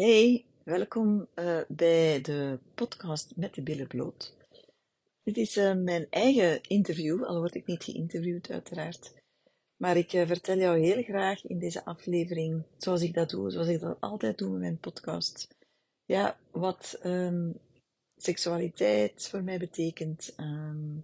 [0.00, 4.36] Hey, welkom eh, bij de podcast met de billen bloot.
[5.22, 9.14] Dit is eh, mijn eigen interview, al word ik niet geïnterviewd uiteraard.
[9.76, 13.68] Maar ik eh, vertel jou heel graag in deze aflevering, zoals ik dat doe, zoals
[13.68, 15.48] ik dat altijd doe met mijn podcast.
[16.04, 17.50] Ja, wat ehm,
[18.16, 20.98] seksualiteit voor mij betekent, ehm,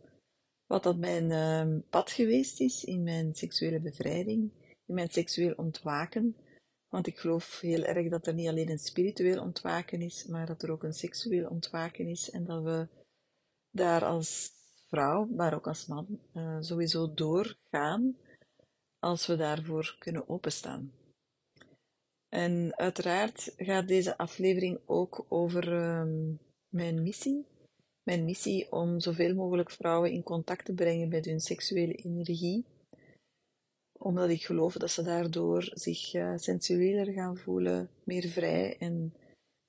[0.67, 4.51] wat dat mijn ehm, pad geweest is in mijn seksuele bevrijding,
[4.87, 6.37] in mijn seksueel ontwaken.
[6.97, 10.63] Want ik geloof heel erg dat er niet alleen een spiritueel ontwaken is, maar dat
[10.63, 12.31] er ook een seksueel ontwaken is.
[12.31, 12.89] En dat we
[13.71, 14.51] daar als
[14.89, 18.17] vrouw, maar ook als man, uh, sowieso doorgaan
[18.99, 20.93] als we daarvoor kunnen openstaan.
[22.29, 26.33] En uiteraard gaat deze aflevering ook over uh,
[26.69, 27.47] mijn missie.
[28.03, 32.65] Mijn missie om zoveel mogelijk vrouwen in contact te brengen met hun seksuele energie
[33.99, 39.15] omdat ik geloof dat ze daardoor zich uh, sensueler gaan voelen, meer vrij en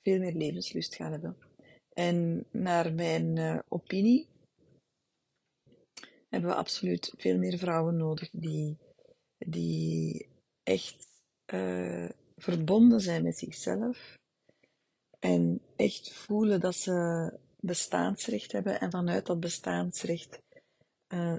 [0.01, 1.37] veel meer levenslust gaan hebben.
[1.93, 4.27] En naar mijn uh, opinie
[6.29, 8.77] hebben we absoluut veel meer vrouwen nodig die,
[9.37, 10.27] die
[10.63, 11.07] echt
[11.53, 14.17] uh, verbonden zijn met zichzelf
[15.19, 20.39] en echt voelen dat ze bestaansrecht hebben en vanuit dat bestaansrecht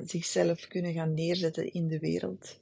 [0.05, 2.61] zichzelf kunnen gaan neerzetten in de wereld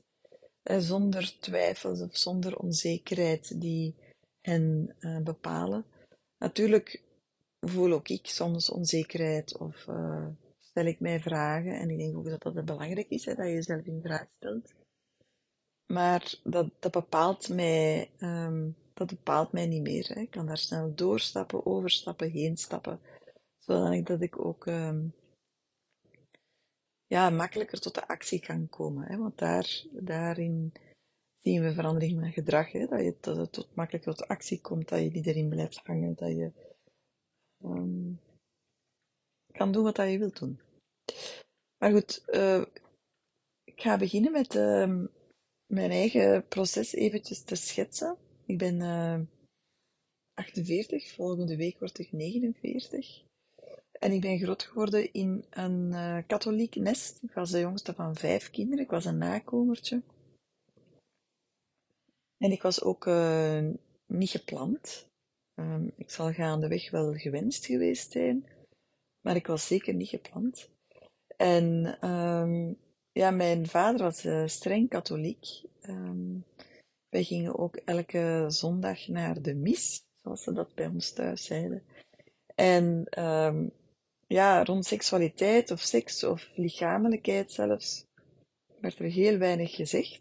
[0.79, 3.95] zonder twijfels of zonder onzekerheid die
[4.41, 5.85] hen uh, bepalen.
[6.39, 7.03] Natuurlijk
[7.61, 10.27] voel ook ik soms onzekerheid of uh,
[10.61, 11.79] stel ik mij vragen.
[11.79, 14.75] En ik denk ook dat dat belangrijk is, hè, dat je jezelf in vraag stelt.
[15.87, 20.09] Maar dat, dat, bepaalt mij, um, dat bepaalt mij niet meer.
[20.09, 20.21] Hè.
[20.21, 23.01] Ik kan daar snel doorstappen, overstappen, heen stappen.
[23.59, 25.15] Zodat ik ook um,
[27.07, 29.07] ja, makkelijker tot de actie kan komen.
[29.07, 29.17] Hè?
[29.17, 30.73] Want daar, daarin
[31.39, 32.73] zien we verandering van gedrag.
[32.73, 32.87] Hè?
[32.87, 36.15] Dat, je, dat het tot, makkelijker tot actie komt, dat je niet erin blijft hangen,
[36.15, 36.53] dat je
[37.63, 38.21] um,
[39.53, 40.61] kan doen wat je wilt doen.
[41.79, 42.65] Maar goed, uh,
[43.65, 45.05] ik ga beginnen met uh,
[45.67, 48.17] mijn eigen proces eventjes te schetsen.
[48.47, 49.21] Ik ben uh,
[50.35, 53.26] 48, volgende week word ik 49.
[53.99, 57.23] En ik ben groot geworden in een uh, katholiek nest.
[57.23, 58.85] Ik was de jongste van vijf kinderen.
[58.85, 60.03] Ik was een nakomertje.
[62.39, 63.69] En ik was ook uh,
[64.07, 65.07] niet gepland.
[65.55, 68.47] Um, ik zal gaandeweg wel gewenst geweest zijn.
[69.21, 70.71] Maar ik was zeker niet gepland.
[71.37, 72.77] En um,
[73.13, 75.47] ja, mijn vader was uh, streng katholiek.
[75.89, 76.45] Um,
[77.09, 81.83] wij gingen ook elke zondag naar de mis, zoals ze dat bij ons thuis zeiden.
[82.55, 83.07] En
[84.27, 88.05] ja, rond seksualiteit of seks of lichamelijkheid zelfs,
[88.81, 90.21] werd er heel weinig gezegd.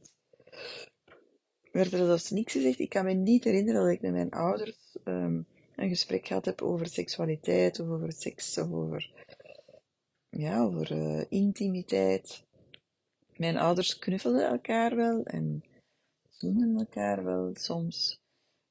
[1.71, 2.79] Werd er zelfs niks gezegd.
[2.79, 6.61] Ik kan me niet herinneren dat ik met mijn ouders um, een gesprek gehad heb
[6.61, 9.11] over seksualiteit of over seks of over,
[10.29, 12.43] ja, over uh, intimiteit.
[13.35, 15.63] Mijn ouders knuffelden elkaar wel en
[16.29, 18.19] zoenden elkaar wel soms.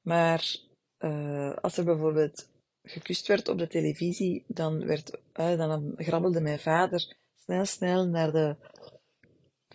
[0.01, 0.55] Maar
[0.99, 2.47] uh, als er bijvoorbeeld
[2.85, 8.55] gekust werd op de televisie, dan, werd, dan grabbelde mijn vader snel, snel naar de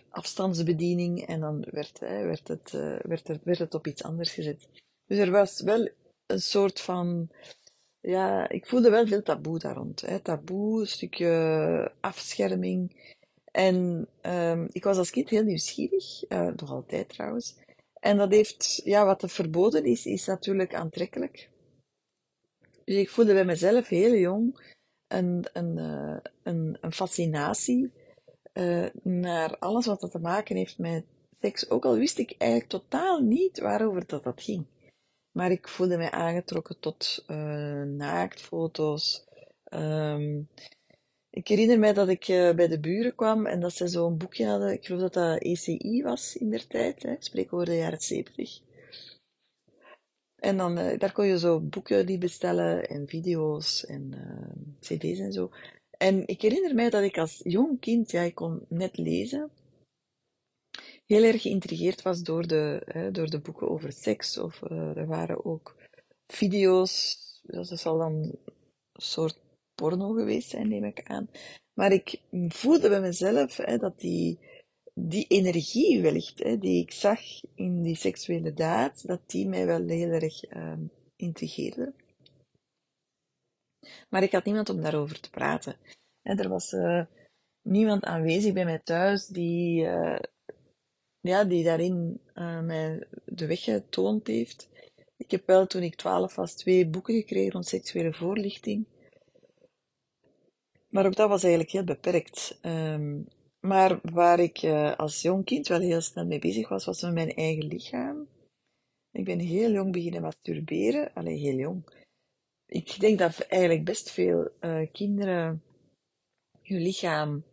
[0.09, 4.67] afstandsbediening en dan werd, werd, het, uh, werd, er, werd het op iets anders gezet.
[5.05, 5.89] Dus er was wel
[6.25, 7.29] een soort van,
[7.99, 10.01] ja, ik voelde wel veel taboe daar rond.
[10.01, 10.19] Hè.
[10.19, 13.09] Taboe, een stukje afscherming.
[13.51, 17.55] En um, ik was als kind heel nieuwsgierig, uh, nog altijd trouwens.
[17.99, 21.49] En dat heeft, ja, wat er verboden is, is natuurlijk aantrekkelijk.
[22.85, 24.59] Dus ik voelde bij mezelf heel jong
[25.07, 27.91] een, een, uh, een, fascinatie
[28.53, 31.05] uh, naar alles wat dat te maken heeft met
[31.41, 31.69] seks.
[31.69, 34.65] Ook al wist ik eigenlijk totaal niet waarover dat, dat ging.
[35.31, 39.25] Maar ik voelde mij aangetrokken tot uh, naaktfoto's.
[39.73, 40.49] Um,
[41.29, 44.73] ik herinner mij dat ik bij de buren kwam en dat ze zo'n boekje hadden.
[44.73, 47.03] Ik geloof dat dat ECI was in der tijd.
[47.03, 47.11] Hè.
[47.11, 48.61] Ik spreek over de jaren zeventig.
[50.41, 55.19] En dan, uh, daar kon je zo boeken die bestellen en video's en uh, cd's
[55.19, 55.51] en zo.
[55.97, 59.51] En ik herinner mij dat ik als jong kind, ja, ik kon net lezen,
[61.05, 64.37] heel erg geïntrigeerd was door de, door de boeken over seks.
[64.37, 65.75] Of uh, er waren ook
[66.27, 68.39] video's, dat zal dan een
[68.93, 69.39] soort
[69.75, 71.29] porno geweest zijn, neem ik aan.
[71.73, 74.39] Maar ik voelde bij mezelf dat die
[74.93, 77.19] die energie wellicht, hè, die ik zag
[77.55, 80.73] in die seksuele daad, dat die mij wel heel erg uh,
[81.15, 81.93] intrigeerde.
[84.09, 85.75] Maar ik had niemand om daarover te praten.
[86.21, 87.05] En er was uh,
[87.61, 90.19] niemand aanwezig bij mij thuis die, uh,
[91.19, 94.69] ja, die daarin uh, mij de weg getoond heeft.
[95.17, 98.85] Ik heb wel toen ik twaalf was twee boeken gekregen rond seksuele voorlichting.
[100.89, 102.57] Maar ook dat was eigenlijk heel beperkt.
[102.61, 103.21] Ehm,
[103.61, 107.13] maar waar ik uh, als jong kind wel heel snel mee bezig was, was met
[107.13, 108.27] mijn eigen lichaam.
[109.11, 111.13] Ik ben heel jong beginnen masturberen.
[111.13, 111.83] Alleen heel jong.
[112.65, 115.63] Ik denk dat eigenlijk best veel uh, kinderen
[116.61, 117.43] hun lichaam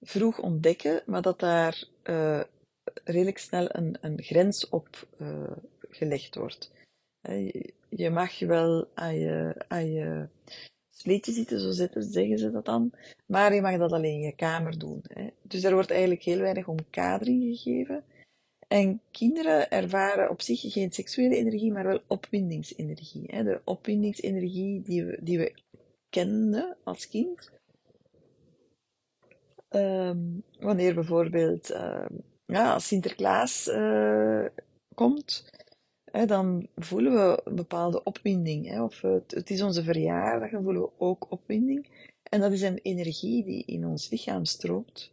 [0.00, 2.42] vroeg ontdekken, maar dat daar uh,
[3.04, 5.08] redelijk snel een, een grens op
[5.88, 6.70] gelegd wordt.
[7.88, 10.28] Je mag wel aan je, aan je
[11.00, 11.70] sleetje zitten, zo
[12.00, 12.92] zeggen ze dat dan.
[13.26, 15.00] Maar je mag dat alleen in je kamer doen.
[15.02, 15.26] Hè.
[15.42, 18.04] Dus er wordt eigenlijk heel weinig omkadering gegeven.
[18.68, 23.24] En kinderen ervaren op zich geen seksuele energie, maar wel opwindingsenergie.
[23.26, 23.44] Hè.
[23.44, 25.54] De opwindingsenergie die we, die we
[26.08, 27.50] kenden als kind.
[29.70, 32.06] Um, wanneer bijvoorbeeld uh,
[32.46, 34.44] ja, Sinterklaas uh,
[34.94, 35.50] komt,
[36.12, 38.66] hè, dan voelen we een bepaalde opwinding.
[38.66, 41.86] Hè, of het, het, is onze verjaardag, dan voelen we ook opwinding.
[42.22, 45.10] En dat is een energie die in ons lichaam stroomt.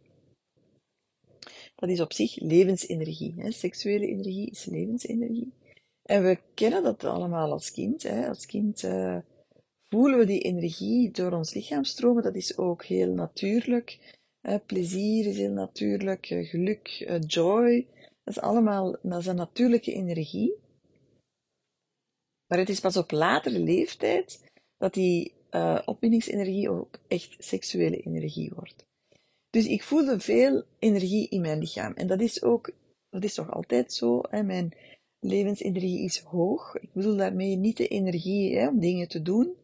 [1.74, 3.34] Dat is op zich levensenergie.
[3.36, 3.50] Hè.
[3.50, 5.52] Seksuele energie is levensenergie.
[6.02, 8.02] En we kennen dat allemaal als kind.
[8.02, 8.28] Hè.
[8.28, 9.18] Als kind uh,
[9.88, 12.22] voelen we die energie door ons lichaam stromen.
[12.22, 14.16] Dat is ook heel natuurlijk.
[14.66, 16.26] plezier is heel natuurlijk.
[16.26, 17.86] geluk, uh, joy.
[18.24, 20.54] Dat is allemaal dat is een natuurlijke energie.
[22.48, 24.44] Maar het is pas op latere leeftijd
[24.78, 28.86] dat die uh, ook echt seksuele energie wordt.
[29.50, 31.92] Dus ik voelde veel energie in mijn lichaam.
[31.92, 32.70] En dat is ook,
[33.10, 34.22] dat is toch altijd zo.
[34.30, 34.72] Mijn
[35.20, 36.76] levensenergie is hoog.
[36.76, 39.54] Ik bedoel daarmee niet de energie hè, om dingen te doen.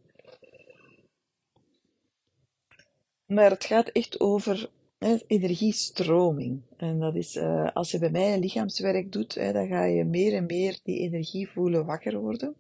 [3.26, 6.62] Maar het gaat echt over hè, energiestroming.
[6.76, 10.34] En dat is, uh, als je bij mij lichaamswerk doet, hè, dan ga je meer
[10.34, 12.54] en meer die energie voelen wakker worden.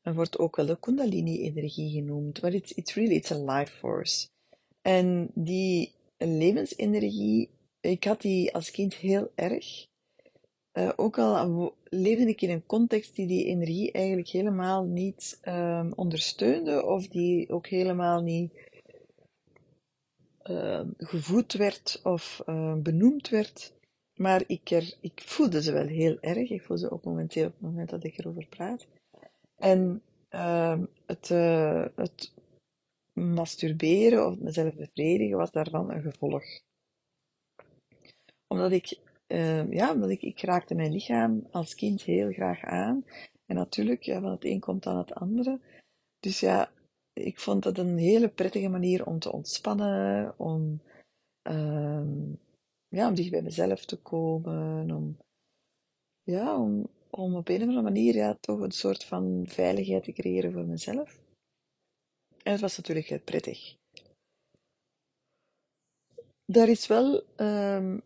[0.00, 4.28] Het wordt ook wel de Kundalini-energie genoemd, maar it's, it's really it's a life force.
[4.82, 7.50] En die levensenergie,
[7.80, 9.86] ik had die als kind heel erg.
[10.78, 15.92] Uh, ook al leefde ik in een context die die energie eigenlijk helemaal niet um,
[15.92, 18.52] ondersteunde, of die ook helemaal niet
[20.50, 23.72] uh, gevoed werd of uh, benoemd werd.
[24.14, 26.50] Maar ik, er, ik voelde ze wel heel erg.
[26.50, 28.86] Ik voel ze ook momenteel op het moment dat ik erover praat.
[29.62, 32.32] En uh, het, uh, het
[33.12, 36.44] masturberen of mezelf bevredigen was daarvan een gevolg.
[38.46, 43.04] Omdat ik, uh, ja, omdat ik, ik raakte mijn lichaam als kind heel graag aan.
[43.46, 45.60] En natuurlijk, ja, van het een komt dan het andere.
[46.18, 46.70] Dus ja,
[47.12, 50.82] ik vond het een hele prettige manier om te ontspannen, om,
[51.48, 52.02] uh,
[52.88, 55.16] ja, om dicht bij mezelf te komen, om,
[56.22, 60.12] ja, om, om op een of andere manier ja, toch een soort van veiligheid te
[60.12, 61.20] creëren voor mezelf.
[62.42, 63.76] En het was natuurlijk heel prettig.
[66.44, 68.02] Daar is wel, um,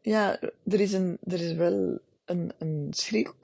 [0.00, 2.92] ja, er is, een, er is wel een, een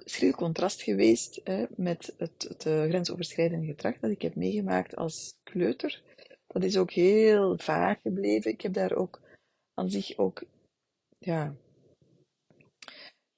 [0.05, 5.35] schril, contrast geweest hè, met het, het uh, grensoverschrijdende gedrag dat ik heb meegemaakt als
[5.43, 6.03] kleuter.
[6.47, 8.51] Dat is ook heel vaag gebleven.
[8.51, 9.21] Ik heb daar ook
[9.75, 10.45] aan zich ook,
[11.19, 11.57] ja,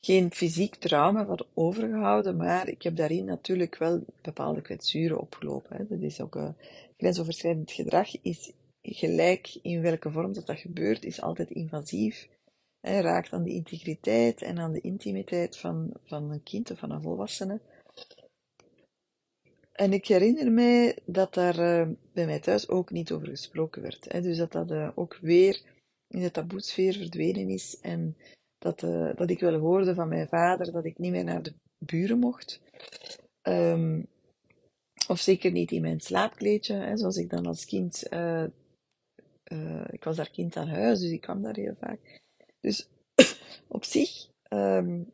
[0.00, 5.86] geen fysiek trauma van overgehouden, maar ik heb daarin natuurlijk wel bepaalde kwetsuren opgelopen.
[5.88, 6.48] Dat is ook uh,
[6.96, 12.28] grensoverschrijdend gedrag, is gelijk in welke vorm dat, dat gebeurt, is altijd invasief.
[12.80, 16.90] Hè, raakt aan de integriteit en aan de intimiteit van, van een kind of van
[16.90, 17.60] een volwassene.
[19.72, 24.12] En ik herinner mij dat daar uh, bij mij thuis ook niet over gesproken werd.
[24.12, 24.20] Hè.
[24.20, 25.62] Dus dat dat uh, ook weer
[26.08, 28.16] in de taboesfeer verdwenen is en
[28.60, 31.54] dat, uh, dat ik wel hoorde van mijn vader dat ik niet meer naar de
[31.78, 32.60] buren mocht.
[33.42, 34.06] Um,
[35.08, 38.12] of zeker niet in mijn slaapkleedje, hè, zoals ik dan als kind.
[38.12, 38.44] Uh,
[39.52, 42.20] uh, ik was daar kind aan huis, dus ik kwam daar heel vaak.
[42.60, 42.88] Dus
[43.68, 45.12] op zich um,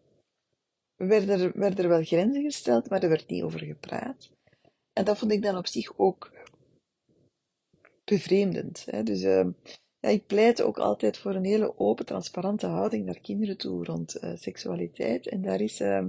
[0.97, 4.31] werden, er, werden er wel grenzen gesteld, maar er werd niet over gepraat.
[4.93, 6.33] En dat vond ik dan op zich ook
[8.05, 8.85] bevreemdend.
[8.91, 9.03] Hè.
[9.03, 9.49] Dus uh,
[10.13, 14.31] ik pleit ook altijd voor een hele open, transparante houding naar kinderen toe rond uh,
[14.35, 15.29] seksualiteit.
[15.29, 16.05] En daar is, uh,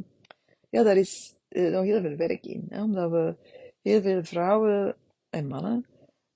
[0.69, 2.65] ja, daar is uh, nog heel veel werk in.
[2.69, 3.35] Hè, omdat we
[3.81, 4.95] heel veel vrouwen
[5.29, 5.85] en mannen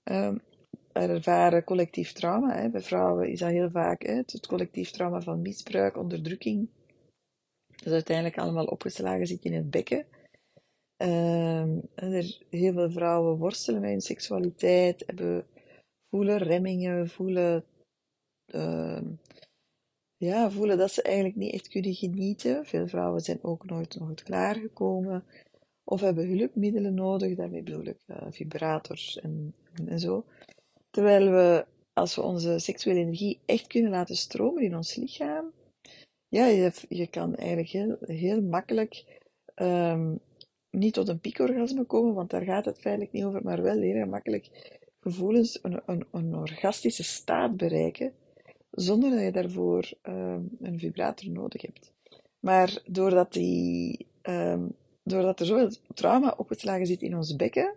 [0.03, 0.37] ehm,
[0.91, 2.55] ervaren collectief trauma.
[2.55, 2.69] Hè.
[2.69, 6.69] Bij vrouwen is dat heel vaak hè, het collectief trauma van misbruik, onderdrukking.
[7.83, 10.05] Dat uiteindelijk allemaal opgeslagen zit in het bekken.
[10.97, 15.45] Ehm, er, heel veel vrouwen worstelen met hun seksualiteit, hebben
[16.11, 17.65] voelen remmingen, voelen
[18.55, 19.01] uh,
[20.17, 22.65] ja, voelen dat ze eigenlijk niet echt kunnen genieten.
[22.65, 25.23] Veel vrouwen zijn ook nooit, nooit klaargekomen
[25.83, 27.35] of hebben hulpmiddelen nodig.
[27.35, 29.53] Daarmee bedoel ik uh, vibrators en,
[29.85, 30.25] en zo.
[30.89, 35.51] Terwijl we, als we onze seksuele energie echt kunnen laten stromen in ons lichaam,
[36.27, 39.21] ja, je, je kan eigenlijk heel, heel makkelijk
[39.55, 40.19] um,
[40.69, 44.05] niet tot een piekorgasme komen, want daar gaat het feitelijk niet over, maar wel heel
[44.05, 48.13] makkelijk gevoelens, een, een, orgastische staat bereiken,
[48.71, 51.91] zonder dat je daarvoor um, een vibrator nodig hebt.
[52.39, 57.75] Maar doordat, die, um, doordat er zoveel trauma opgeslagen zit in ons bekken,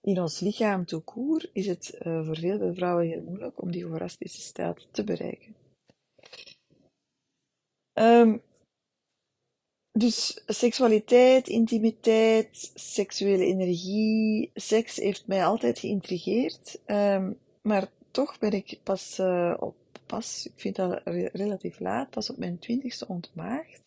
[0.00, 4.40] in ons lichaam court, is het uh, voor veel vrouwen heel moeilijk om die orgastische
[4.40, 5.54] staat te bereiken.
[7.92, 8.42] Um,
[10.00, 16.80] dus seksualiteit, intimiteit, seksuele energie, seks heeft mij altijd geïntrigeerd.
[16.86, 19.76] Um, maar toch ben ik pas uh, op,
[20.06, 23.80] pas, ik vind dat re relatief laat, pas op mijn twintigste ontmaagd.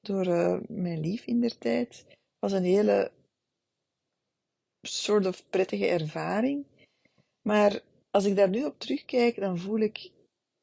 [0.00, 2.04] Door uh, mijn lief in der tijd.
[2.38, 3.10] was een hele
[4.80, 6.64] soort of prettige ervaring.
[7.42, 10.10] Maar als ik daar nu op terugkijk, dan voel ik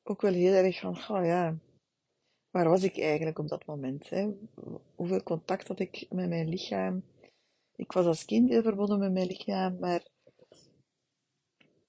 [0.03, 1.57] ook wel heel erg van, oh ja,
[2.53, 4.09] waar was ik eigenlijk op dat moment?
[4.09, 4.29] Hè?
[4.95, 7.03] Hoeveel contact had ik met mijn lichaam?
[7.75, 10.07] Ik was als kind heel verbonden met mijn lichaam, maar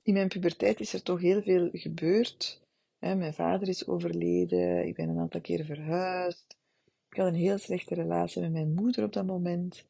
[0.03, 2.63] in mijn puberteit is er toch heel veel gebeurd.
[2.99, 3.15] Hè?
[3.15, 6.57] Mijn vader is overleden, ik ben een aantal keren verhuisd.
[7.09, 9.85] Ik had een heel slechte relatie met mijn moeder op dat moment.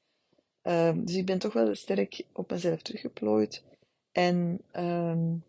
[0.62, 3.64] Um, dus ik ben toch wel sterk op mezelf teruggeplooid.
[4.12, 5.45] En um,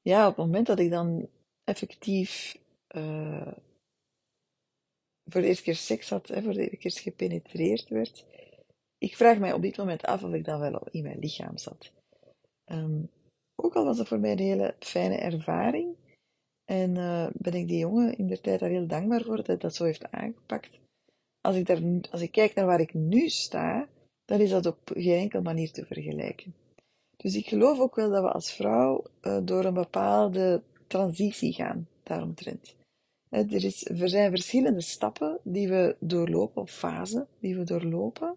[0.00, 1.28] ja, op het moment dat ik dan
[1.64, 2.62] effectief
[2.96, 3.52] uh,
[5.30, 8.24] voor de eerste keer seks had, voor de eerste keer gepenetreerd werd.
[8.98, 11.92] Ik vraag mij op dit moment af of ik dan wel in mijn lichaam zat.
[12.64, 13.10] Um,
[13.54, 15.96] ook al was het voor mij een hele fijne ervaring.
[16.64, 19.56] En uh, ben ik die jongen in de tijd daar heel dankbaar voor dat hij
[19.56, 20.78] dat zo heeft aangepakt.
[21.40, 23.88] Als ik, daar, als ik kijk naar waar ik nu sta,
[24.24, 26.54] dan is dat op geen enkele manier te vergelijken.
[27.16, 31.88] Dus ik geloof ook wel dat we als vrouw uh, door een bepaalde transitie gaan
[32.02, 32.74] daaromtrent.
[33.34, 38.36] Er, is, er zijn verschillende stappen die we doorlopen, of fasen die we doorlopen,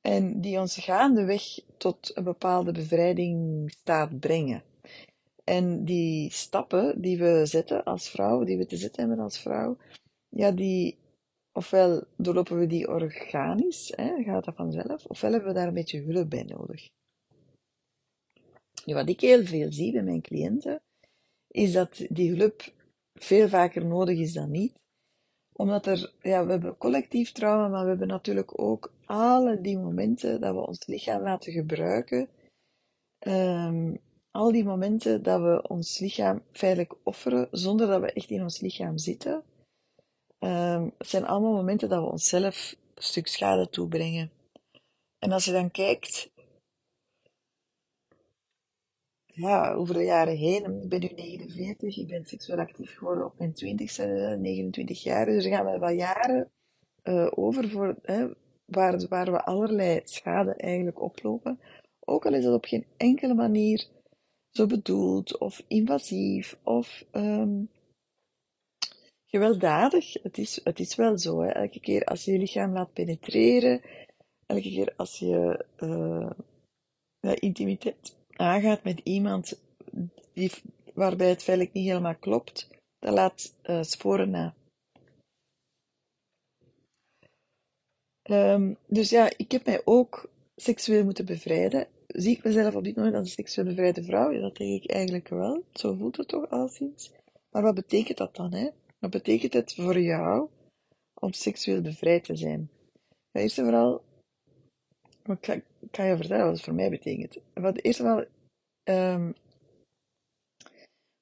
[0.00, 4.62] en die ons gaandeweg tot een bepaalde bevrijdingstaat brengen.
[5.44, 9.76] En die stappen die we zetten als vrouw, die we te zetten hebben als vrouw,
[10.28, 10.98] ja, die,
[11.52, 16.02] ofwel doorlopen we die organisch, hè, gaat dat vanzelf, ofwel hebben we daar een beetje
[16.02, 16.88] hulp bij nodig.
[18.84, 20.82] Nu, wat ik heel veel zie bij mijn cliënten,
[21.46, 22.72] is dat die hulp
[23.24, 24.78] veel vaker nodig is dan niet.
[25.52, 30.40] Omdat er, ja, we hebben collectief trauma, maar we hebben natuurlijk ook alle die momenten
[30.40, 32.28] dat we ons lichaam laten gebruiken.
[33.26, 34.00] Um,
[34.30, 38.60] al die momenten dat we ons lichaam feitelijk offeren, zonder dat we echt in ons
[38.60, 39.42] lichaam zitten.
[40.38, 44.30] Um, het zijn allemaal momenten dat we onszelf een stuk schade toebrengen.
[45.18, 46.30] En als je dan kijkt
[49.32, 53.38] ja, over de jaren heen, ik ben nu 49, ik ben seksueel actief geworden op
[53.38, 56.50] mijn 20ste, 29 jaar, dus er gaan wel wat jaren
[57.04, 58.28] uh, over voor, hè,
[58.64, 61.60] waar, waar we allerlei schade eigenlijk oplopen.
[62.00, 63.86] Ook al is dat op geen enkele manier
[64.50, 67.68] zo bedoeld of invasief of um,
[69.26, 70.12] gewelddadig.
[70.22, 71.48] Het is, het is wel zo, hè.
[71.48, 73.80] elke keer als je je lichaam laat penetreren,
[74.46, 76.30] elke keer als je uh,
[77.34, 79.60] intimiteit aangaat met iemand
[80.32, 80.50] die,
[80.94, 82.68] waarbij het feitelijk niet helemaal klopt,
[82.98, 84.54] dat laat uh, sporen na.
[88.30, 91.88] Um, dus ja, ik heb mij ook seksueel moeten bevrijden.
[92.06, 94.30] Zie ik mezelf op dit moment als een seksueel bevrijde vrouw?
[94.30, 95.64] Ja, dat denk ik eigenlijk wel.
[95.72, 97.12] Zo voelt het toch alleszins.
[97.50, 98.52] Maar wat betekent dat dan?
[98.52, 98.68] Hè?
[98.98, 100.48] Wat betekent het voor jou
[101.14, 102.70] om seksueel bevrijd te zijn?
[103.32, 104.02] Eerst en vooral
[105.24, 107.38] ik ga, je vertellen wat het voor mij betekent.
[107.54, 108.24] Wat eerst vooral
[108.84, 109.34] um,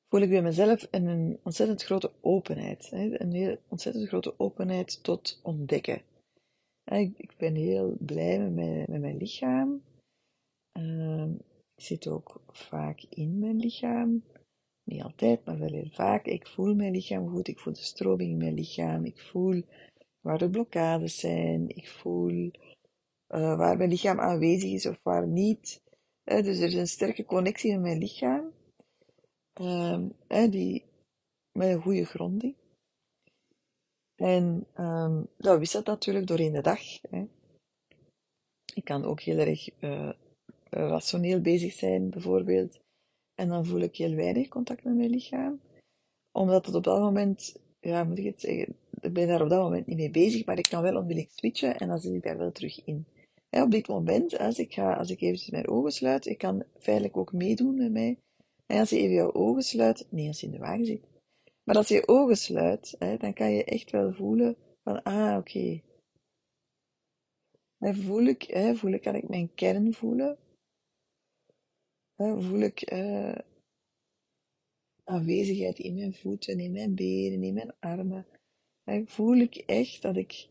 [0.09, 2.88] voel ik bij mezelf een ontzettend grote openheid.
[2.93, 6.02] Een heel ontzettend grote openheid tot ontdekken.
[6.85, 9.83] Ik, ik ben heel blij met mijn, met mijn lichaam.
[10.78, 11.35] Um,
[11.75, 14.25] ik zit ook vaak in mijn lichaam.
[14.85, 16.26] Niet altijd, maar wel heel vaak.
[16.26, 17.49] Ik voel mijn lichaam goed.
[17.49, 19.05] Ik voel de stroming in mijn lichaam.
[19.05, 19.62] Ik voel
[20.21, 21.69] waar de blokkades zijn.
[21.69, 22.50] Ik voel
[23.28, 25.82] uh, waar mijn lichaam aanwezig is of waar niet.
[26.25, 28.52] Dus er is een sterke connectie in mijn lichaam.
[29.61, 30.06] Uh,
[30.50, 30.85] die,
[31.52, 32.54] met een goede gronding.
[34.14, 36.80] En um, dat wisselt natuurlijk doorheen de dag.
[37.11, 37.25] Hè.
[38.75, 40.11] Ik kan ook heel erg uh,
[40.70, 42.80] rationeel bezig zijn, bijvoorbeeld.
[43.35, 45.61] en dan voel ik heel weinig contact met mijn lichaam.
[46.32, 49.62] Omdat het op dat moment, ja, moet ik het zeggen, ik ben daar op dat
[49.62, 52.38] moment niet mee bezig, maar ik kan wel onmiddellijk switchen en dan zit ik daar
[52.38, 53.06] wel terug in.
[53.50, 57.17] Op dit moment, als ik, ga, als ik eventjes mijn ogen sluit, ik kan feitelijk
[57.17, 58.19] ook meedoen met mij.
[58.67, 61.07] En als je even je ogen sluit, nee, als je in de wagen zit,
[61.64, 65.83] maar als je je ogen sluit, dan kan je echt wel voelen van, ah, oké.
[67.78, 70.38] Dan voel ik, hè, voel ik, kan ik mijn kern voelen.
[72.17, 73.38] Voel ik uh,
[75.05, 78.26] aanwezigheid in mijn voeten, in mijn benen, in mijn armen.
[79.05, 80.49] Voel ik echt dat ik,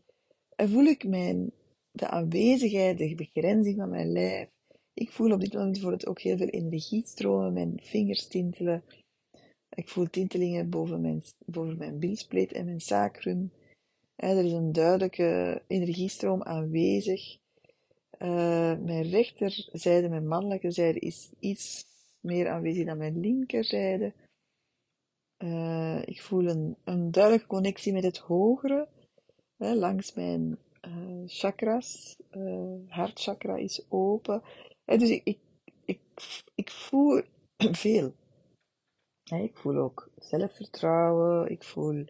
[0.56, 1.52] voel ik mijn,
[1.98, 4.48] de aanwezigheid, de begrenzing van mijn lijf.
[4.94, 8.82] Ik voel op dit moment bijvoorbeeld ook heel veel energie stromen, mijn vingers tintelen.
[9.68, 13.52] Ik voel tintelingen boven mijn, boven mijn bilspleet en mijn sacrum.
[14.16, 17.36] er is een duidelijke energiestroom aanwezig.
[18.18, 21.84] Uh, mijn rechterzijde, mijn mannelijke zijde, is iets
[22.20, 24.12] meer aanwezig dan mijn linkerzijde.
[25.38, 28.88] Uh, ik voel een, een duidelijke connectie met het hogere,
[29.56, 32.16] langs mijn uh, chakras.
[32.88, 34.42] hartchakra is open.
[34.84, 35.38] dus ik, ik,
[35.84, 36.00] ik,
[36.54, 37.22] ik voel
[37.84, 38.12] veel.
[39.24, 42.04] Ik voel ook zelfvertrouwen, ik voel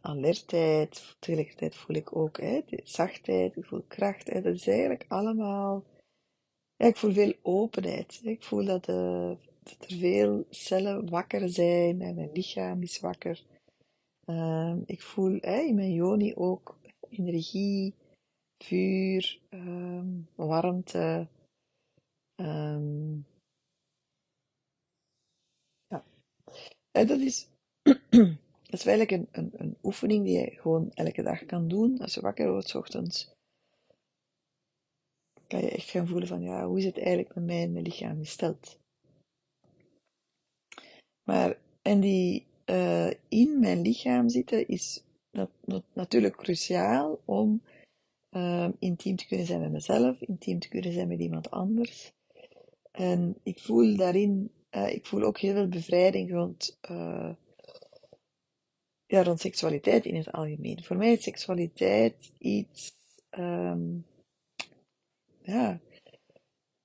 [0.00, 2.40] alertheid, tegelijkertijd voel ik ook
[2.84, 4.32] zachtheid, ik voel kracht.
[4.32, 5.84] Dat is eigenlijk allemaal.
[6.76, 8.20] Ik voel veel openheid.
[8.22, 9.38] Ik voel dat, er
[9.86, 13.42] veel cellen wakker zijn, en mijn lichaam is wakker.
[14.86, 16.76] Ik voel in mijn joni ook
[17.12, 17.94] energie,
[18.64, 21.28] vuur, um, warmte.
[22.40, 23.26] Um,
[26.92, 27.48] En dat is,
[28.70, 31.98] dat is eigenlijk een, een, oefening die je gewoon elke dag kan doen.
[31.98, 33.30] Als je wakker wordt, s ochtends,
[35.46, 37.84] kan je echt gaan voelen van, ja, hoe is het eigenlijk met mij en mijn
[37.84, 38.78] lichaam gesteld?
[41.22, 47.62] Maar, en die uh, in mijn lichaam zitten is dat, natuurlijk cruciaal om
[48.30, 52.12] uh, intiem te kunnen zijn met mezelf, intiem te kunnen zijn met iemand anders.
[52.90, 57.34] En ik voel daarin uh, ik voel ook heel veel bevrijding rond, uh,
[59.06, 60.84] ja, rond seksualiteit in het algemeen.
[60.84, 62.94] Voor mij is seksualiteit iets,
[63.30, 64.06] um,
[65.42, 65.80] ja,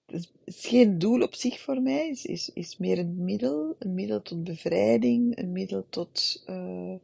[0.06, 3.94] het is geen doel op zich voor mij, het is, is meer een middel, een
[3.94, 6.96] middel tot bevrijding, een middel tot uh,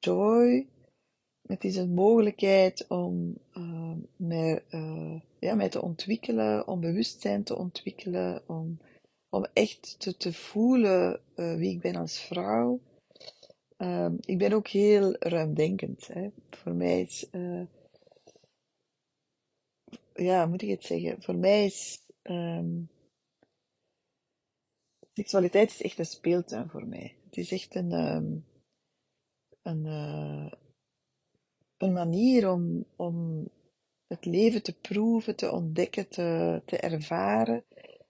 [0.00, 0.66] joy.
[1.48, 7.56] Het is een mogelijkheid om uh, mij, uh, ja, mij te ontwikkelen, om bewustzijn te
[7.56, 8.78] ontwikkelen, om
[9.30, 12.80] om echt te, te voelen uh, wie ik ben als vrouw.
[13.78, 16.06] Uh, ik ben ook heel ruimdenkend.
[16.06, 16.30] Hè.
[16.50, 17.66] Voor mij is, uh,
[20.14, 21.22] ja, moet ik het zeggen?
[21.22, 22.88] Voor mij is um,
[25.12, 27.16] seksualiteit is echt een speeltuin voor mij.
[27.24, 28.44] Het is echt een, um,
[29.62, 30.52] een, uh,
[31.76, 33.48] een manier om, om
[34.06, 37.64] het leven te proeven, te ontdekken, te, te ervaren.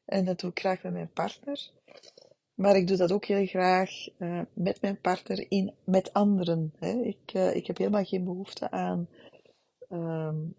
[0.05, 1.71] En dat doe ik graag met mijn partner.
[2.55, 6.73] Maar ik doe dat ook heel graag uh, met mijn partner, in, met anderen.
[6.79, 6.93] Hè.
[6.93, 9.09] Ik, uh, ik heb helemaal geen behoefte aan
[9.89, 10.55] um,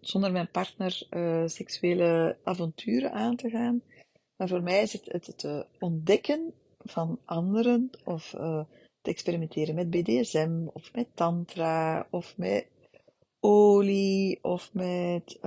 [0.00, 1.06] zonder mijn partner
[1.46, 3.82] seksuele avonturen aan te gaan.
[4.36, 8.34] Maar voor mij is het het, het ontdekken van anderen of
[9.02, 12.66] te experimenteren met BDSM of met tantra of met
[13.40, 15.38] olie of met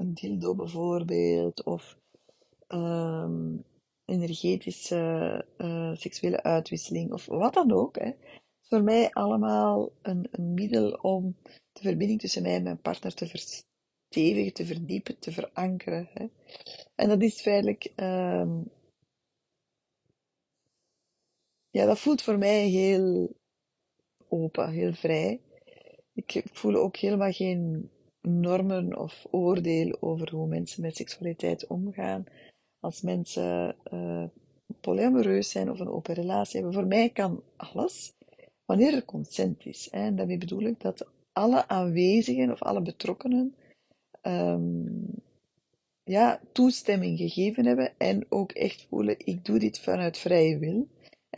[0.00, 1.98] een dildo bijvoorbeeld, of
[2.68, 3.64] um,
[4.04, 7.98] energetische uh, seksuele uitwisseling, of wat dan ook.
[7.98, 8.10] Hè.
[8.60, 11.36] voor mij allemaal een, middel om
[11.72, 16.08] de verbinding tussen mij en mijn partner te verstevigen, te verdiepen, te verankeren.
[16.14, 16.26] Hè.
[16.94, 18.70] En dat is feitelijk, um,
[21.70, 23.34] ja, dat voelt voor mij heel
[24.28, 25.40] open, heel vrij.
[26.12, 32.24] Ik voel ook helemaal geen normen of oordeel over hoe mensen met seksualiteit omgaan.
[32.80, 34.24] Als mensen uh,
[34.80, 36.74] polyamoreus zijn of een open relatie hebben.
[36.74, 38.12] Voor mij kan alles,
[38.64, 39.88] wanneer er consent is.
[39.90, 39.98] Hè.
[39.98, 43.54] En daarmee bedoel ik dat alle aanwezigen of alle betrokkenen
[44.22, 45.06] um,
[46.04, 50.88] ja, toestemming gegeven hebben en ook echt voelen, ik doe dit vanuit vrije wil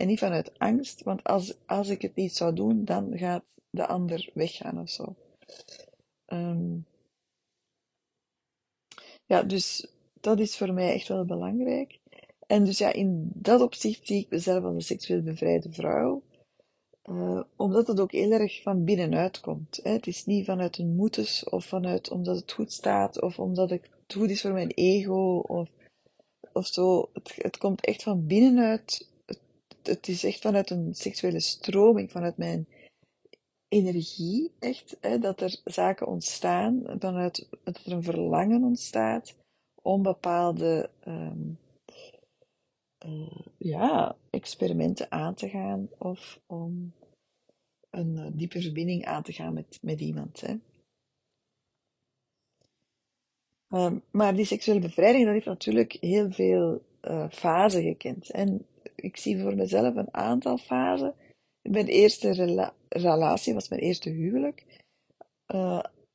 [0.03, 3.87] en niet vanuit angst, want als, als ik het niet zou doen, dan gaat de
[3.87, 5.15] ander weggaan of zo.
[6.27, 6.87] Um,
[9.27, 9.87] ja, dus
[10.21, 11.99] dat is voor mij echt wel belangrijk.
[12.47, 16.23] En dus ja, in dat opzicht zie ik mezelf als een seksueel bevrijde vrouw.
[17.11, 19.81] Uh, omdat het ook heel erg van binnenuit komt.
[19.83, 19.91] Hè.
[19.91, 23.89] Het is niet vanuit een moetes of vanuit omdat het goed staat of omdat het
[24.07, 25.39] goed is voor mijn ego.
[25.39, 25.69] Of,
[26.53, 27.11] of zo.
[27.13, 29.11] Het, het komt echt van binnenuit.
[29.83, 32.69] Het, is echt vanuit een seksuele stroming, vanuit mijn
[33.69, 34.97] energie, echt.
[35.01, 39.35] Hè, dat er zaken ontstaan, vanuit dat er een verlangen ontstaat
[39.83, 41.51] om bepaalde ehm,
[42.99, 46.93] eh, ja, experimenten aan te gaan of om
[47.91, 50.41] een uh, diepe verbinding aan te gaan met, met iemand.
[50.41, 50.55] Hè.
[53.69, 58.31] Um, maar die seksuele bevrijding, dat heeft natuurlijk heel veel uh, fasen gekend.
[58.31, 58.67] En
[59.03, 61.15] ik zie voor mezelf een aantal fasen.
[61.63, 64.65] Mijn eerste rela relatie was mijn eerste huwelijk.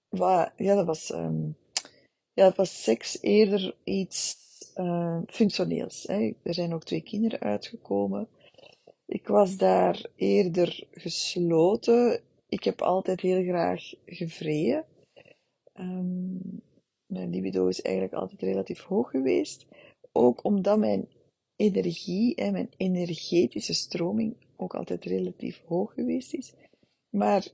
[0.09, 1.55] Waar, ja, dat was, um,
[2.33, 4.37] ja, dat was seks eerder iets
[4.75, 6.03] uh, functioneels.
[6.03, 6.33] Hè.
[6.43, 8.27] Er zijn ook twee kinderen uitgekomen.
[9.05, 12.21] Ik was daar eerder gesloten.
[12.49, 14.85] Ik heb altijd heel graag gevreden.
[15.79, 16.61] Um,
[17.05, 19.65] mijn libido is eigenlijk altijd relatief hoog geweest.
[20.11, 21.07] Ook omdat mijn
[21.57, 26.53] energie en mijn energetische stroming ook altijd relatief hoog geweest is.
[27.09, 27.47] Maar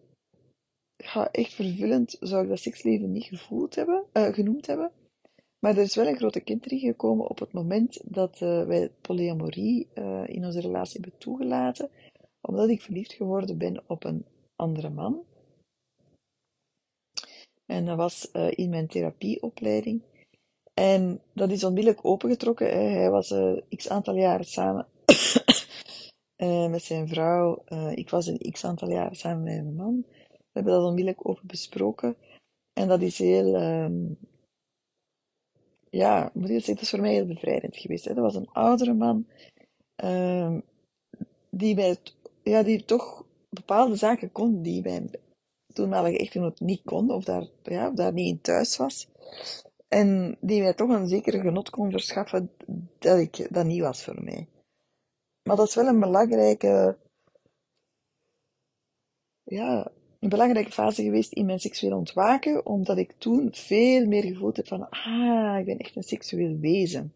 [0.96, 4.92] ja, echt vervullend zou ik dat seksleven niet gevoeld hebben, uh, genoemd hebben.
[5.60, 9.88] Maar er is wel een grote kindering gekomen op het moment dat uh, wij polyamorie
[9.96, 11.89] uh, in onze relatie hebben toegelaten,
[12.42, 15.24] omdat ik verliefd geworden ben op een andere man.
[17.66, 20.02] En dat was in mijn therapieopleiding.
[20.73, 22.67] En dat is onmiddellijk opengetrokken.
[22.67, 22.79] Hè.
[22.79, 24.88] Hij was uh, x aantal jaren samen
[26.38, 27.63] uh, met zijn vrouw.
[27.95, 30.05] ik was een x aantal jaren samen met mijn man.
[30.53, 32.15] We hebben dat onmiddellijk open besproken.
[32.73, 34.17] En dat is heel, um,
[35.89, 38.05] ja, moet ik zeggen, dat is voor mij heel bevrijdend geweest.
[38.05, 38.13] Hè.
[38.13, 39.27] Dat was een oudere man,
[40.03, 40.63] um,
[41.49, 41.97] die mij,
[42.43, 45.09] ja, die toch bepaalde zaken kon, die mij
[45.73, 49.07] toenmalige echtgenoot niet kon, of daar, ja, of daar niet in thuis was.
[49.93, 52.51] En die mij toch een zekere genot kon verschaffen
[52.99, 54.47] dat ik dat niet was voor mij.
[55.43, 56.97] Maar dat is wel een belangrijke,
[59.43, 64.58] ja, een belangrijke fase geweest in mijn seksueel ontwaken, omdat ik toen veel meer gevoeld
[64.58, 67.13] heb van, ah, ik ben echt een seksueel wezen.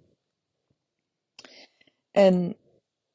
[2.12, 2.56] En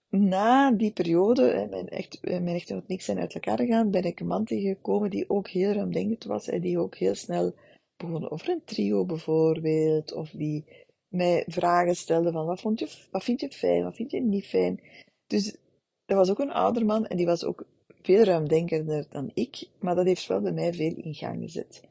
[0.08, 4.26] na die periode, mijn, echt, mijn echtgenoot niks zijn uit elkaar gegaan, ben ik een
[4.26, 7.54] man tegengekomen die ook heel ruimdenkend was en die ook heel snel
[8.02, 10.64] begon over een trio bijvoorbeeld, of die
[11.08, 14.46] mij vragen stelde van wat, vond je, wat vind je fijn, wat vind je niet
[14.46, 14.80] fijn.
[15.26, 15.56] Dus
[16.04, 17.64] dat was ook een ouder man en die was ook
[18.02, 21.82] veel ruimdenkender dan ik, maar dat heeft wel bij mij veel in gang gezet.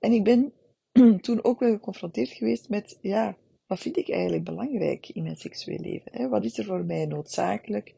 [0.00, 0.52] En ik ben
[1.20, 5.80] toen ook wel geconfronteerd geweest met, ja, wat vind ik eigenlijk belangrijk in mijn seksueel
[5.80, 6.12] leven?
[6.12, 6.28] Hè?
[6.28, 7.94] Wat is er voor mij noodzakelijk?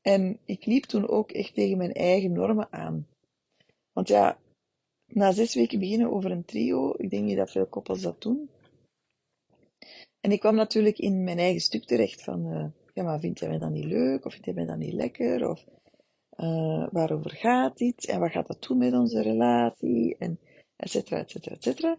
[0.00, 3.06] En ik liep toen ook echt tegen mijn eigen normen aan.
[3.92, 4.38] Want ja,
[5.14, 8.50] na zes weken beginnen over een trio, ik denk niet dat veel koppels dat doen.
[10.20, 13.48] En ik kwam natuurlijk in mijn eigen stuk terecht van, uh, ja, maar vind jij
[13.48, 14.24] mij dan niet leuk?
[14.24, 15.48] Of vind jij mij dan niet lekker?
[15.48, 15.64] Of
[16.36, 18.06] uh, waarover gaat dit?
[18.06, 20.16] En wat gaat dat doen met onze relatie?
[20.18, 20.38] En
[20.76, 21.98] et cetera, et cetera, et cetera.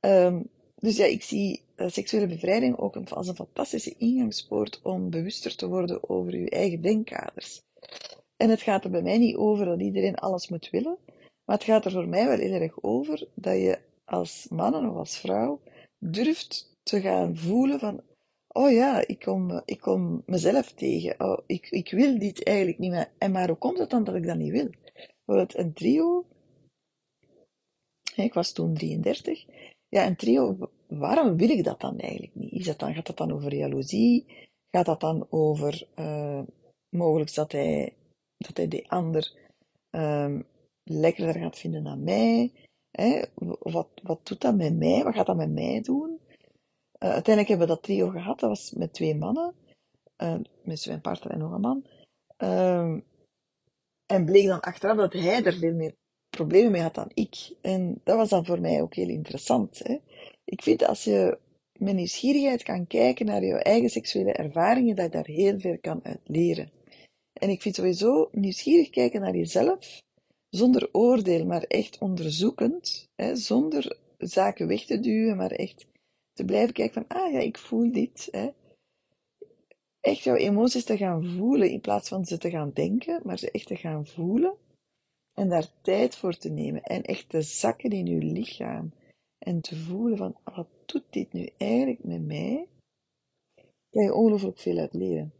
[0.00, 5.56] Um, dus ja, ik zie uh, seksuele bevrijding ook als een fantastische ingangspoort om bewuster
[5.56, 7.62] te worden over je eigen denkkaders.
[8.36, 10.98] En het gaat er bij mij niet over dat iedereen alles moet willen,
[11.48, 14.96] maar het gaat er voor mij wel heel erg over dat je als man of
[14.96, 15.60] als vrouw
[15.98, 18.02] durft te gaan voelen van,
[18.48, 22.90] oh ja, ik kom, ik kom mezelf tegen, oh, ik, ik wil dit eigenlijk niet
[22.90, 23.10] meer.
[23.18, 24.70] En maar hoe komt het dan dat ik dat niet wil?
[25.24, 26.26] Bijvoorbeeld een trio,
[28.14, 29.46] ik was toen 33,
[29.88, 32.52] ja, een trio, waarom wil ik dat dan eigenlijk niet?
[32.52, 34.26] Is dat dan, gaat dat dan over jaloezie?
[34.70, 36.42] Gaat dat dan over uh,
[36.88, 37.94] mogelijk dat hij,
[38.36, 39.32] dat hij de ander
[39.90, 40.46] um,
[40.88, 42.52] lekkerder gaat vinden dan mij?
[42.90, 43.22] Hè?
[43.58, 45.04] Wat, wat doet dat met mij?
[45.04, 46.20] Wat gaat dat met mij doen?
[46.98, 49.54] Uh, uiteindelijk hebben we dat trio gehad, dat was met twee mannen,
[50.22, 51.84] uh, met zijn partner en nog een man.
[52.38, 52.96] Uh,
[54.06, 55.94] en bleek dan achteraf dat hij er veel meer
[56.30, 57.54] problemen mee had dan ik.
[57.60, 59.78] En dat was dan voor mij ook heel interessant.
[59.78, 59.96] Hè?
[60.44, 61.38] Ik vind als je
[61.78, 66.00] met nieuwsgierigheid kan kijken naar je eigen seksuele ervaringen, dat je daar heel veel kan
[66.04, 66.70] uit leren.
[67.32, 70.02] En ik vind sowieso nieuwsgierig kijken naar jezelf,
[70.50, 75.86] zonder oordeel, maar echt onderzoekend, hè, zonder zaken weg te duwen, maar echt
[76.32, 78.28] te blijven kijken van, ah ja, ik voel dit.
[78.30, 78.48] Hè.
[80.00, 83.50] Echt jouw emoties te gaan voelen, in plaats van ze te gaan denken, maar ze
[83.50, 84.54] echt te gaan voelen.
[85.34, 88.92] En daar tijd voor te nemen en echt te zakken in je lichaam
[89.38, 92.68] en te voelen van, wat doet dit nu eigenlijk met mij?
[93.90, 95.32] Kan je ongelooflijk veel uit leren.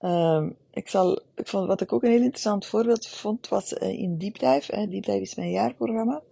[0.00, 3.88] Um, ik zal, ik vond, wat ik ook een heel interessant voorbeeld vond, was uh,
[3.88, 4.88] in Deep Dive.
[4.88, 6.22] Deep Dive is mijn jaarprogramma.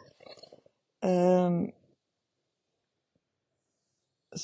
[0.98, 1.72] Um,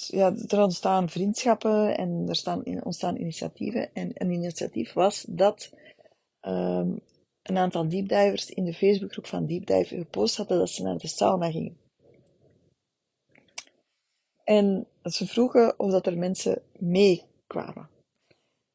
[0.07, 3.95] ja, er ontstaan vriendschappen en er staan, ontstaan initiatieven.
[3.95, 5.71] En een initiatief was dat
[6.41, 7.01] um,
[7.43, 11.51] een aantal deepdivers in de Facebookgroep van Deepdive gepost hadden dat ze naar de sauna
[11.51, 11.77] gingen.
[14.45, 17.89] En ze vroegen of dat er mensen meekwamen.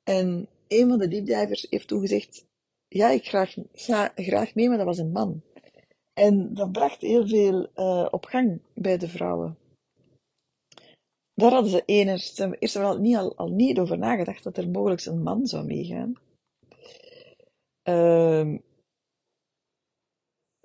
[0.10, 2.46] En een van de deepdivers heeft toegezegd,
[2.88, 5.42] ja, ik graag, ga graag mee, maar dat was een man.
[6.14, 9.58] En dat bracht heel veel uh, op gang bij de vrouwen.
[11.34, 15.24] Daar hadden ze eerst, eerst en niet, al, niet over nagedacht dat er mogelijk een
[15.24, 16.14] man zou meegaan.
[17.84, 18.58] Uh,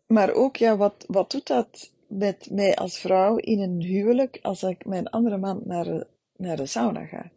[0.06, 4.62] maar ook, ja, wat, wat doet dat met mij als vrouw in een huwelijk als
[4.62, 7.30] ik met een andere man naar naar de sauna ga?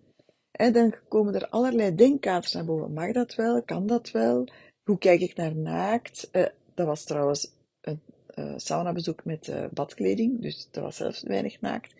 [0.57, 2.93] Dan komen er allerlei denkkaders naar boven.
[2.93, 3.63] Mag dat wel?
[3.63, 4.47] Kan dat wel?
[4.83, 6.29] Hoe kijk ik naar naakt?
[6.31, 8.01] Uh, dat was trouwens een
[8.35, 11.93] uh, saunabezoek met uh, badkleding, dus dat was zelfs weinig naakt.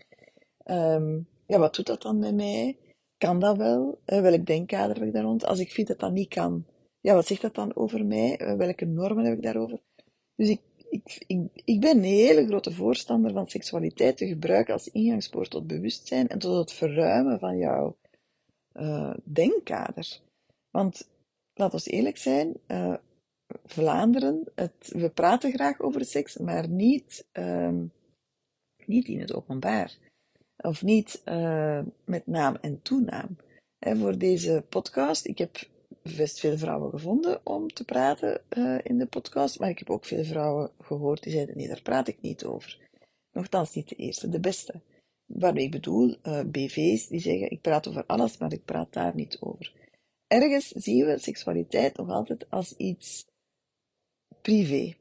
[0.65, 2.77] Um, ja, wat doet dat dan met mij?
[3.17, 3.99] Kan dat wel?
[4.05, 5.45] welk denkkader heb ik daar rond?
[5.45, 6.65] Als ik vind dat dat niet kan,
[7.01, 8.55] ja, wat zegt dat dan over mij?
[8.57, 9.79] welke normen heb ik daarover?
[10.35, 14.87] Dus ik, ik, ik, ik ben een hele grote voorstander van seksualiteit te gebruiken als
[14.87, 17.95] ingangspoort tot bewustzijn en tot het verruimen van jouw
[18.79, 20.19] uh, denkkader.
[20.71, 21.07] Want,
[21.53, 22.95] laat ons eerlijk zijn, uh,
[23.65, 27.79] Vlaanderen, het, we praten graag over seks, maar niet, uh,
[28.85, 29.97] niet in het openbaar.
[30.57, 33.37] Of niet uh, met naam en toenaam.
[33.79, 35.57] En voor deze podcast, ik heb
[36.01, 38.41] best veel vrouwen gevonden om te praten
[38.83, 42.07] in de podcast, maar ik heb ook veel vrouwen gehoord die zeiden, nee, daar praat
[42.07, 42.77] ik niet over.
[43.31, 44.81] Nochtans niet de eerste, de beste.
[45.27, 49.15] Waarmee ik bedoel, uh, BV's die zeggen, ik praat over alles, maar ik praat daar
[49.15, 49.73] niet over.
[50.27, 53.25] Ergens zien we seksualiteit nog altijd als iets
[54.41, 54.95] privé.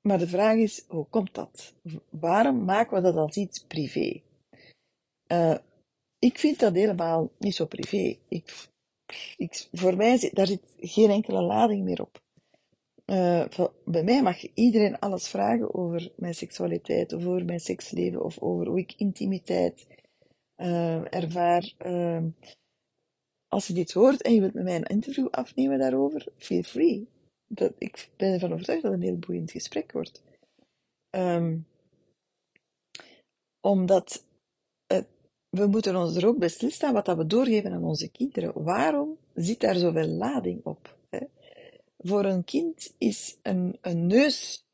[0.00, 1.74] Maar de vraag is, hoe komt dat?
[2.10, 4.22] Waarom maken we dat als iets privé?
[5.32, 5.58] Uh,
[6.18, 8.18] ik vind dat helemaal niet zo privé.
[8.28, 8.68] Ik,
[9.36, 12.20] ik, voor mij zit, daar zit geen enkele lading meer op.
[13.10, 18.38] Uh, bij mij mag iedereen alles vragen over mijn seksualiteit, of over mijn seksleven, of
[18.38, 19.86] over hoe ik intimiteit
[20.56, 21.74] uh, ervaar.
[21.86, 22.24] Uh,
[23.48, 27.08] als je dit hoort en je wilt met mij een interview afnemen daarover, feel free.
[27.46, 30.22] Dat, ik ben ervan overtuigd dat het een heel boeiend gesprek wordt.
[31.10, 31.66] Um,
[33.60, 34.24] omdat
[35.50, 38.62] we moeten ons er ook bij stilstaan wat dat we doorgeven aan onze kinderen.
[38.62, 40.96] Waarom zit daar zoveel lading op?
[41.08, 41.18] Hè?
[42.02, 44.64] Voor een kind is een, een neus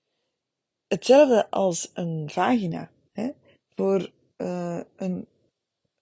[0.87, 2.91] hetzelfde als een vagina.
[3.13, 3.31] Hè?
[3.75, 5.27] Voor, uh, een,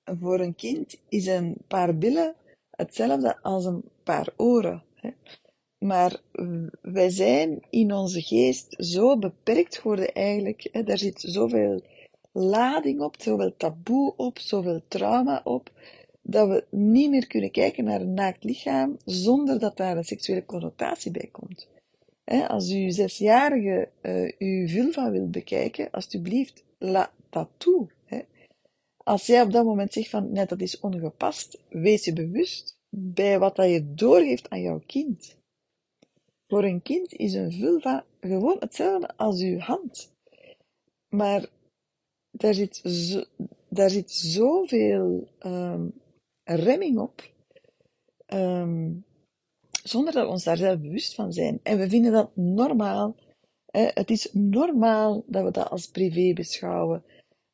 [0.05, 2.35] voor een kind is een paar billen
[2.71, 4.83] hetzelfde als een paar oren.
[4.95, 5.11] Hè?
[5.79, 6.21] Maar
[6.83, 10.69] wij zijn in onze geest zo beperkt geworden eigenlijk.
[10.73, 10.83] Hè?
[10.83, 11.83] Daar zit zoveel
[12.33, 15.71] lading op, zoveel taboe op, zoveel trauma op,
[16.27, 20.45] dat we niet meer kunnen kijken naar een naakt lichaam zonder dat daar een seksuele
[20.45, 21.69] connotatie bij komt.
[22.49, 27.89] als u zesjarige uh, uw vulva wilt bekijken, alsjeblieft, laat dat toe.
[28.97, 33.39] Als jij op dat moment zegt van, net dat is ongepast, wees je bewust bij
[33.39, 35.37] wat dat je doorgeeft aan jouw kind.
[36.47, 40.13] Voor een kind is een vulva gewoon hetzelfde als uw hand.
[41.09, 41.47] Maar
[42.31, 43.25] daar zit, zo,
[43.69, 45.93] daar zit zoveel um,
[46.45, 47.33] remming op,
[48.27, 49.05] um,
[49.83, 51.61] zonder dat we ons daar zelf bewust van zijn.
[51.63, 53.17] En we vinden dat normaal.
[53.71, 57.05] Het is normaal dat we dat als privé beschouwen.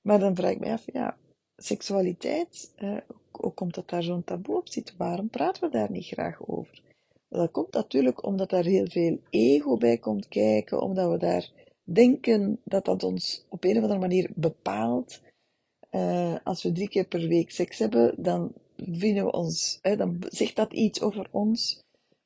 [0.01, 1.17] Maar dan vraag ik me af, ja,
[1.57, 2.97] seksualiteit, eh,
[3.31, 4.95] hoe komt dat daar zo'n taboe op zit?
[4.97, 6.83] Waarom praten we daar niet graag over?
[7.29, 11.51] Dat komt natuurlijk omdat daar heel veel ego bij komt kijken, omdat we daar
[11.83, 15.21] denken dat dat ons op een of andere manier bepaalt.
[15.91, 18.53] Uh, als we drie keer per week seks hebben, dan
[18.91, 21.83] vinden we ons, hè, dan zegt dat iets over ons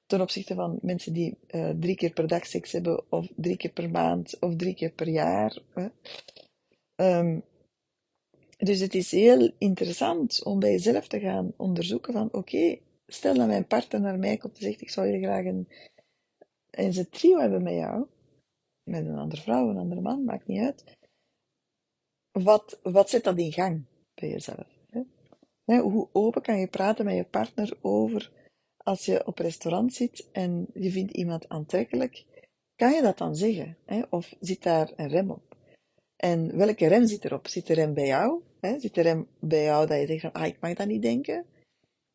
[0.06, 3.70] ten opzichte van mensen die uh, drie keer per dag seks hebben, of drie keer
[3.70, 5.58] per maand, of drie keer per jaar.
[5.74, 5.88] Hè.
[7.18, 7.42] Um,
[8.56, 13.46] dus het is heel interessant om bij jezelf te gaan onderzoeken van, oké, stel dat
[13.46, 15.68] mijn partner naar mij komt en zegt, ik zou hier graag een,
[16.70, 18.06] een trio hebben met jou
[18.84, 20.84] met een andere vrouw, een andere man, maakt niet uit.
[22.30, 24.73] Wat, wat zet dat in gang bij jezelf?
[25.64, 28.32] Hoe open kan je praten met je partner over
[28.76, 32.24] als je op restaurant zit en je vindt iemand aantrekkelijk?
[32.76, 33.76] Kan je dat dan zeggen?
[34.10, 35.56] Of zit daar een rem op?
[36.16, 37.48] En welke rem zit erop?
[37.48, 38.42] Zit er rem bij jou?
[38.78, 41.44] Zit er rem bij jou dat je zegt van, ah, ik mag dat niet denken?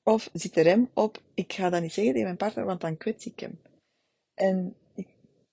[0.04, 2.98] Of zit er rem op, ik ga dat niet zeggen tegen mijn partner, want dan
[2.98, 3.60] kwets ik hem.
[4.34, 4.76] En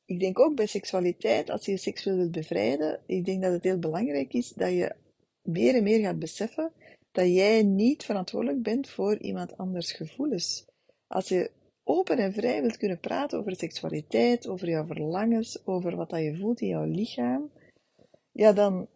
[0.05, 3.65] ik denk ook bij seksualiteit, als je je seksueel wilt bevrijden, ik denk dat het
[3.65, 4.95] heel belangrijk is dat je
[5.43, 6.73] meer en meer gaat beseffen
[7.17, 10.65] dat jij niet verantwoordelijk bent voor iemand anders gevoelens.
[11.07, 11.51] Als je
[11.85, 16.37] open en vrij wilt kunnen praten over seksualiteit, over jouw verlangens, over wat dat je
[16.37, 17.51] voelt in jouw lichaam,
[18.33, 18.89] ja, dan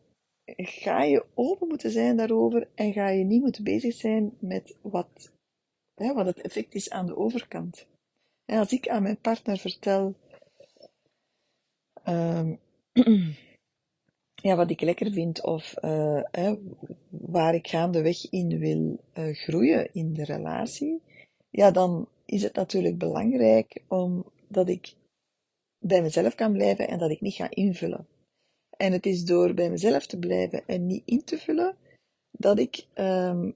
[0.56, 5.32] ga je open moeten zijn daarover en ga je niet moeten bezig zijn met wat,
[5.94, 7.86] wat het effect is aan de overkant.
[8.44, 10.14] En als ik aan mijn partner vertel
[12.08, 12.58] um,
[14.42, 16.54] ja, wat ik lekker vind of uh, hè,
[17.08, 21.02] waar ik gaandeweg in wil uh, groeien in de relatie,
[21.50, 24.94] ja, dan is het natuurlijk belangrijk omdat ik
[25.78, 28.06] bij mezelf kan blijven en dat ik niet ga invullen.
[28.76, 31.76] En het is door bij mezelf te blijven en niet in te vullen,
[32.30, 33.54] dat ik, um,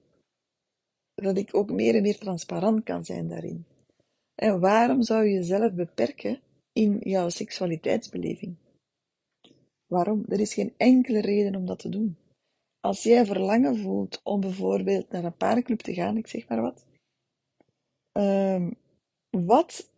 [1.15, 3.65] dat ik ook meer en meer transparant kan zijn daarin.
[4.35, 6.39] En waarom zou je jezelf beperken
[6.73, 8.55] in jouw seksualiteitsbeleving?
[9.95, 10.25] Waarom?
[10.27, 12.17] Er is geen enkele reden om dat te doen.
[12.79, 16.85] Als jij verlangen voelt om bijvoorbeeld naar een paardenclub te gaan, ik zeg maar wat,
[18.11, 18.75] um,
[19.29, 19.91] wat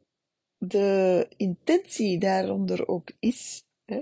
[0.57, 4.01] de intentie daaronder ook is, hè,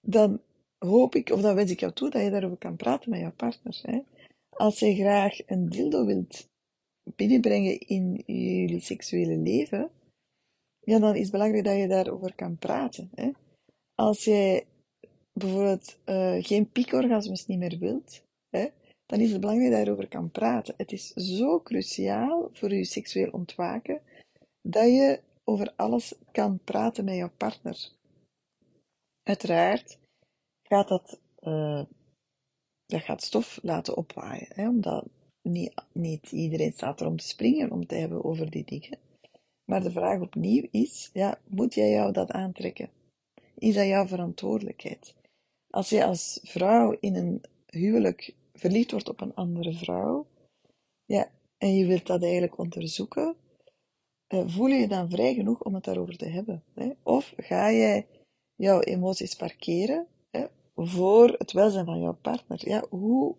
[0.00, 0.40] dan
[0.78, 3.32] hoop ik, of dan wens ik jou toe, dat je daarover kan praten met jouw
[3.32, 3.80] partner.
[3.82, 4.00] Hè.
[4.48, 6.48] Als je graag een dildo wilt
[7.16, 9.90] binnenbrengen in jullie seksuele leven,
[10.78, 13.10] ja, dan is het belangrijk dat je daarover kan praten.
[13.14, 13.30] Hè.
[14.00, 14.66] Als jij
[15.32, 18.68] bijvoorbeeld uh, geen piekorgasmes niet meer wilt, hè,
[19.06, 20.74] dan is het belangrijk dat je erover kan praten.
[20.76, 24.00] Het is zo cruciaal voor je seksueel ontwaken
[24.62, 27.90] dat je over alles kan praten met je partner.
[29.22, 29.98] Uiteraard
[30.62, 31.84] gaat dat, uh,
[32.86, 35.08] dat gaat stof laten opwaaien, hè, omdat
[35.42, 38.98] niet, niet iedereen staat er om te springen om te hebben over die dingen.
[39.64, 42.90] Maar de vraag opnieuw is, ja, moet jij jou dat aantrekken?
[43.58, 45.14] Is dat jouw verantwoordelijkheid?
[45.70, 50.26] Als je als vrouw in een huwelijk verliefd wordt op een andere vrouw,
[51.04, 53.36] ja, en je wilt dat eigenlijk onderzoeken,
[54.26, 56.62] eh, voel je je dan vrij genoeg om het daarover te hebben?
[56.74, 56.90] Hè?
[57.02, 58.06] Of ga jij
[58.54, 62.68] jouw emoties parkeren hè, voor het welzijn van jouw partner?
[62.68, 63.34] Ja, hoe,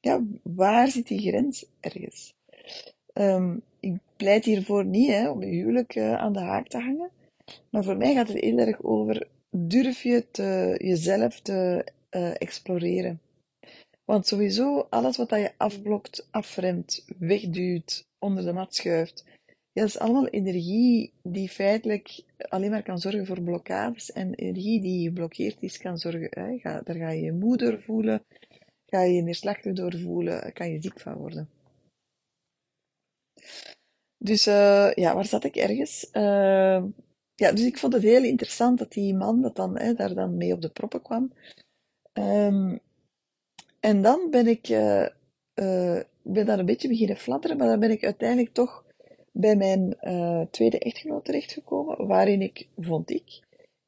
[0.00, 2.34] ja, waar zit die grens ergens?
[3.12, 7.10] Um, ik pleit hiervoor niet hè, om je huwelijk uh, aan de haak te hangen,
[7.70, 13.20] maar voor mij gaat het heel erg over durf je te, jezelf te uh, exploreren.
[14.04, 19.24] Want sowieso, alles wat je afblokt, afremt, wegduwt, onder de mat schuift,
[19.76, 24.12] ja, dat is allemaal energie die feitelijk alleen maar kan zorgen voor blokkades.
[24.12, 27.82] En energie die geblokkeerd is, kan zorgen, hè, ga, daar ga je je moe door
[27.82, 28.24] voelen,
[28.86, 31.48] ga je je neerslachtig door voelen, kan je ziek van worden.
[34.18, 36.08] Dus uh, ja, waar zat ik ergens?
[36.12, 36.84] Uh,
[37.36, 40.36] ja, dus ik vond het heel interessant dat die man dat dan, hè, daar dan
[40.36, 41.32] mee op de proppen kwam.
[42.12, 42.78] Um,
[43.80, 45.06] en dan ben ik, uh,
[46.22, 48.84] ben daar een beetje beginnen fladderen, maar dan ben ik uiteindelijk toch
[49.32, 53.40] bij mijn uh, tweede echtgenoot terechtgekomen, waarin ik, vond ik,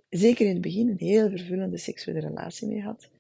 [0.09, 3.11] zeker in het begin een heel vervullende seksuele relatie mee had.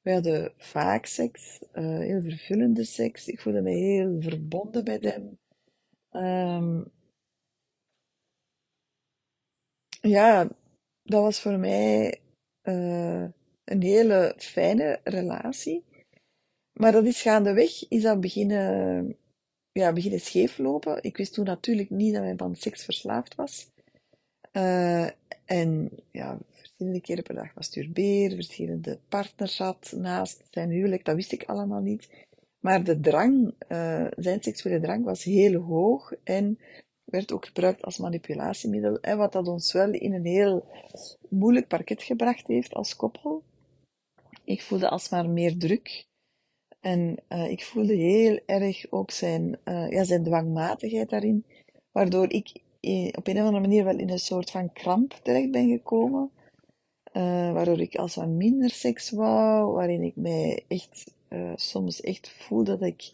[0.00, 3.28] We hadden vaak seks, heel vervullende seks.
[3.28, 5.38] Ik voelde me heel verbonden met hem.
[6.12, 6.92] Um,
[10.08, 10.48] ja,
[11.02, 12.20] dat was voor mij
[13.64, 15.84] een hele fijne relatie.
[16.72, 19.16] Maar dat is gaandeweg, is dat beginnen,
[19.72, 21.02] ja, beginnen scheeflopen.
[21.02, 23.72] Ik wist toen natuurlijk niet dat mijn man seksverslaafd was.
[24.52, 25.08] Uh,
[25.44, 31.32] en ja, verschillende keren per dag masturbeerde, verschillende partners had naast zijn huwelijk, dat wist
[31.32, 32.08] ik allemaal niet.
[32.60, 36.58] Maar de drang, uh, zijn seksuele drang was heel hoog en
[37.04, 39.00] werd ook gebruikt als manipulatiemiddel.
[39.00, 40.64] En wat dat ons wel in een heel
[41.28, 43.42] moeilijk parket gebracht heeft als koppel.
[44.44, 46.06] Ik voelde alsmaar meer druk.
[46.80, 51.44] En uh, ik voelde heel erg ook zijn, uh, ja, zijn dwangmatigheid daarin,
[51.92, 55.50] waardoor ik in, op een of andere manier wel in een soort van kramp terecht
[55.50, 56.30] ben gekomen.
[57.52, 61.14] Waardoor ik als wat minder seks wou, waarin ik mij echt
[61.54, 63.12] soms echt voelde dat ik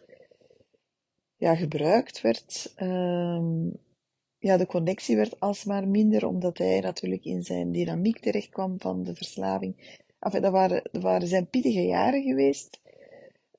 [1.41, 2.73] ja, gebruikt werd.
[2.77, 3.69] Ehm,
[4.39, 9.03] ja, de connectie werd alsmaar minder, omdat hij natuurlijk in zijn dynamiek terecht kwam van
[9.03, 9.99] de verslaving.
[10.19, 12.81] Enfin, dat, waren, dat waren zijn pittige jaren geweest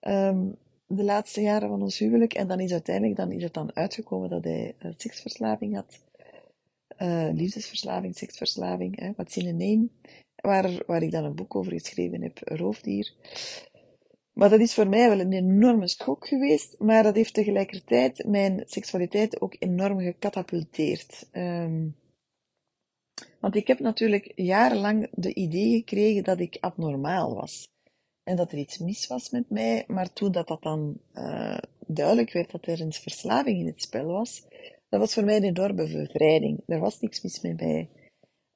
[0.01, 0.55] um,
[0.87, 2.33] de laatste jaren van ons huwelijk.
[2.33, 5.99] En dan is uiteindelijk dan is het dan uitgekomen dat hij uh, seksverslaving had.
[6.97, 9.87] Uh, liefdesverslaving, seksverslaving, wat in een name.
[10.35, 13.13] Waar, waar ik dan een boek over geschreven heb, Roofdier.
[14.33, 18.63] Maar dat is voor mij wel een enorme schok geweest, maar dat heeft tegelijkertijd mijn
[18.65, 21.29] seksualiteit ook enorm gecatapulteerd.
[21.31, 21.95] Um,
[23.39, 27.69] want ik heb natuurlijk jarenlang de idee gekregen dat ik abnormaal was.
[28.23, 29.83] en dat er iets mis was met mij.
[29.87, 31.57] Maar toen dat, dat dan uh,
[31.87, 34.45] duidelijk werd dat er een verslaving in het spel was,
[34.89, 36.63] dat was voor mij een enorme bevrijding.
[36.65, 37.89] Er was niks mis met mij.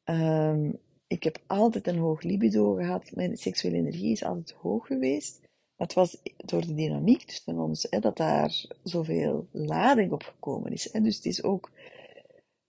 [0.03, 3.11] Um, ik heb altijd een hoog libido gehad.
[3.13, 5.44] Mijn seksuele energie is altijd hoog geweest.
[5.75, 10.93] Het was door de dynamiek tussen ons, hè, dat daar zoveel lading op gekomen is.
[10.93, 11.01] Hè.
[11.01, 11.71] Dus het is ook,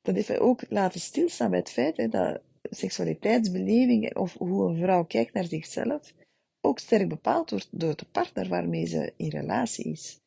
[0.03, 4.77] dat heeft mij ook laten stilstaan bij het feit hè, dat seksualiteitsbeleving of hoe een
[4.77, 6.15] vrouw kijkt naar zichzelf
[6.61, 10.21] ook sterk bepaald wordt door de partner waarmee ze in relatie is.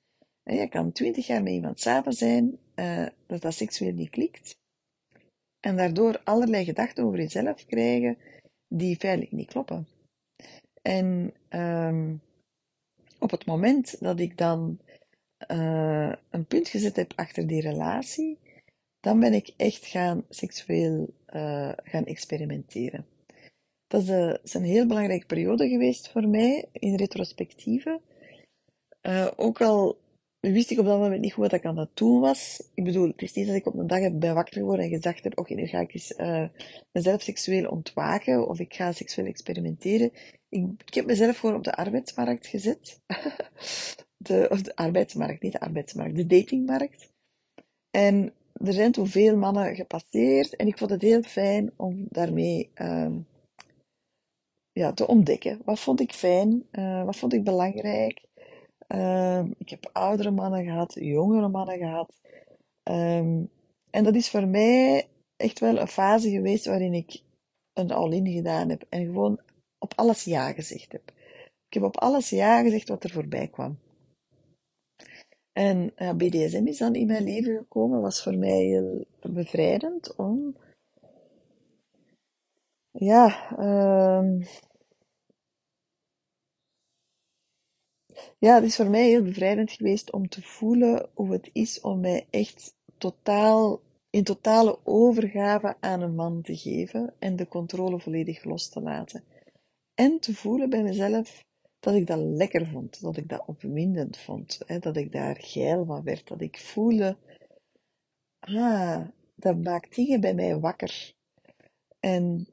[0.44, 4.58] Je kan twintig jaar met iemand samen zijn, uh, dat dat seksueel niet klikt,
[5.60, 8.18] en daardoor allerlei gedachten over jezelf krijgen
[8.68, 9.88] die feitelijk niet kloppen.
[10.82, 12.22] En um,
[13.20, 14.80] op het moment dat ik dan
[15.52, 18.38] uh, een punt gezet heb achter die relatie,
[19.00, 23.06] dan ben ik echt gaan seksueel uh, gaan experimenteren.
[23.88, 24.02] Dat
[24.44, 28.02] is, een heel belangrijke periode geweest voor mij in retrospectieve.
[29.36, 29.98] ook al
[30.40, 32.70] wist ik op dat moment niet goed wat ik aan het doen was.
[32.74, 35.24] Ik bedoel, het is niet dat ik op een dag ben wakker geworden en gezegd
[35.24, 36.16] heb, oké, nu ga ik
[36.92, 40.12] mezelf seksueel ontwaken of ik ga seksueel experimenteren.
[40.50, 43.02] Ik, heb mezelf gewoon op de arbeidsmarkt gezet.
[44.18, 47.12] de, of de arbeidsmarkt, niet de arbeidsmarkt, de datingmarkt.
[47.92, 52.70] En er zijn toen veel mannen gepasseerd en ik vond het heel fijn om daarmee
[52.76, 53.16] uh,
[54.72, 55.62] ja, te ontdekken.
[55.66, 56.68] Wat vond ik fijn?
[56.72, 58.28] Uh, wat vond ik belangrijk?
[58.88, 62.14] Um, ik heb oudere mannen gehad, jongere mannen gehad.
[62.84, 63.50] Um,
[63.90, 67.22] en dat is voor mij echt wel een fase geweest waarin ik
[67.74, 68.86] een all-in gedaan heb.
[68.90, 69.40] En gewoon
[69.80, 71.12] op alles ja gezegd heb.
[71.68, 73.80] Ik heb op alles ja gezegd wat er voorbij kwam.
[75.52, 80.56] En ja, BDSM is dan in mijn leven gekomen, was voor mij heel bevrijdend om
[82.92, 83.52] ja,
[84.20, 84.44] um,
[88.40, 92.00] Ja, het is voor mij heel bevrijdend geweest om te voelen hoe het is om
[92.00, 98.44] mij echt totaal, in totale overgave aan een man te geven en de controle volledig
[98.44, 99.24] los te laten.
[100.00, 101.46] En te voelen bij mezelf
[101.80, 105.86] dat ik dat lekker vond, dat ik dat opwindend vond, hè, dat ik daar geil
[105.86, 107.18] van werd, dat ik voelde,
[108.40, 111.14] ah, dat maakt dingen bij mij wakker.
[112.00, 112.48] En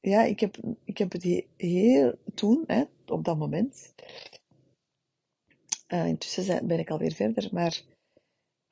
[0.00, 3.94] ja, ik heb, ik heb het heel, toen, hè, op dat moment,
[5.88, 7.82] uh, intussen ben ik alweer verder, maar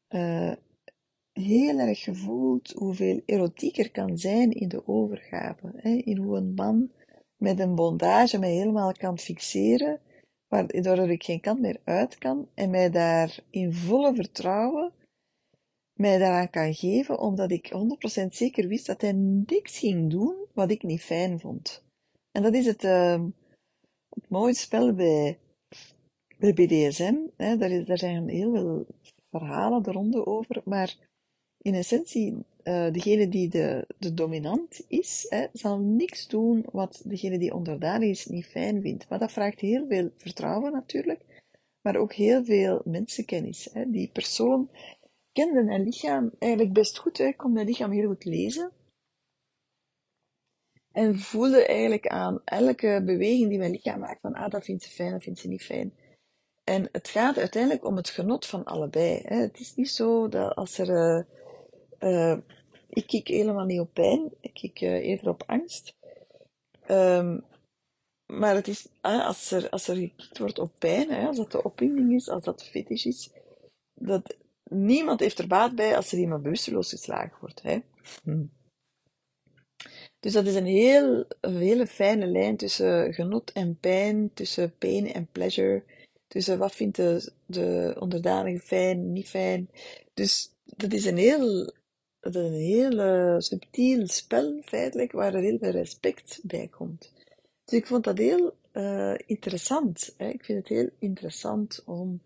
[0.09, 0.53] uh,
[1.33, 5.73] heel erg gevoeld hoeveel erotiek er kan zijn in de overgave.
[5.77, 5.91] Hè?
[5.91, 6.91] In hoe een man
[7.39, 10.01] met een bondage mij helemaal kan fixeren,
[10.49, 14.93] waardoor ik geen kant meer uit kan en mij daar in volle vertrouwen
[15.93, 17.73] mij daaraan kan geven, omdat ik
[18.25, 21.85] 100% zeker wist dat hij niks ging doen wat ik niet fijn vond.
[22.33, 23.25] En dat is het, uh,
[24.09, 25.39] het mooie spel bij
[26.39, 28.87] bij BDSM, hè, daar, is, zijn heel veel
[29.31, 30.97] verhalen er over, maar
[31.59, 37.39] in essentie, uh, degene die de, de dominant is, hè, zal niks doen wat degene
[37.39, 39.09] die onderdanig is niet fijn vindt.
[39.09, 41.21] Maar dat vraagt heel veel vertrouwen natuurlijk,
[41.81, 43.69] maar ook heel veel mensenkennis.
[43.73, 43.91] Hè.
[43.91, 44.71] Die persoon
[45.33, 48.73] kende mijn lichaam eigenlijk best goed, hè, kon mijn lichaam heel goed lezen.
[50.93, 54.91] En voelde eigenlijk aan elke beweging die mijn lichaam maakt van, ah, dat vindt ze
[54.91, 55.93] fijn, dat vindt ze niet fijn.
[56.65, 59.21] En het gaat uiteindelijk om het genot van allebei.
[59.25, 59.37] Hè.
[59.37, 60.89] Het is niet zo dat als er.
[61.19, 61.25] Uh,
[62.01, 62.37] uh,
[62.89, 65.95] ik kijk helemaal niet op pijn, ik kijk uh, eerder op angst.
[66.91, 67.45] Um,
[68.33, 71.63] maar het is, als, er, als er gekikt wordt op pijn, hè, als dat de
[71.63, 73.31] opwinding is, als dat fetish is,
[73.95, 74.37] dat
[74.71, 77.63] niemand heeft er baat bij als er iemand bewusteloos geslagen wordt.
[77.63, 77.79] Hè.
[78.23, 78.45] Hm.
[80.21, 85.29] Dus dat is een, heel, hele fijne lijn tussen genot en pijn, tussen pain en
[85.33, 85.85] pleasure.
[86.29, 89.71] Dus wat vindt de, de onderdanige fijn, niet fijn?
[90.15, 91.73] Dus dat is een heel,
[92.33, 97.13] dat is een heel uh, subtiel spel, feitelijk, waar er heel veel respect bij komt.
[97.65, 100.15] Dus ik vond dat heel uh, interessant.
[100.17, 102.23] Ik vind het heel interessant om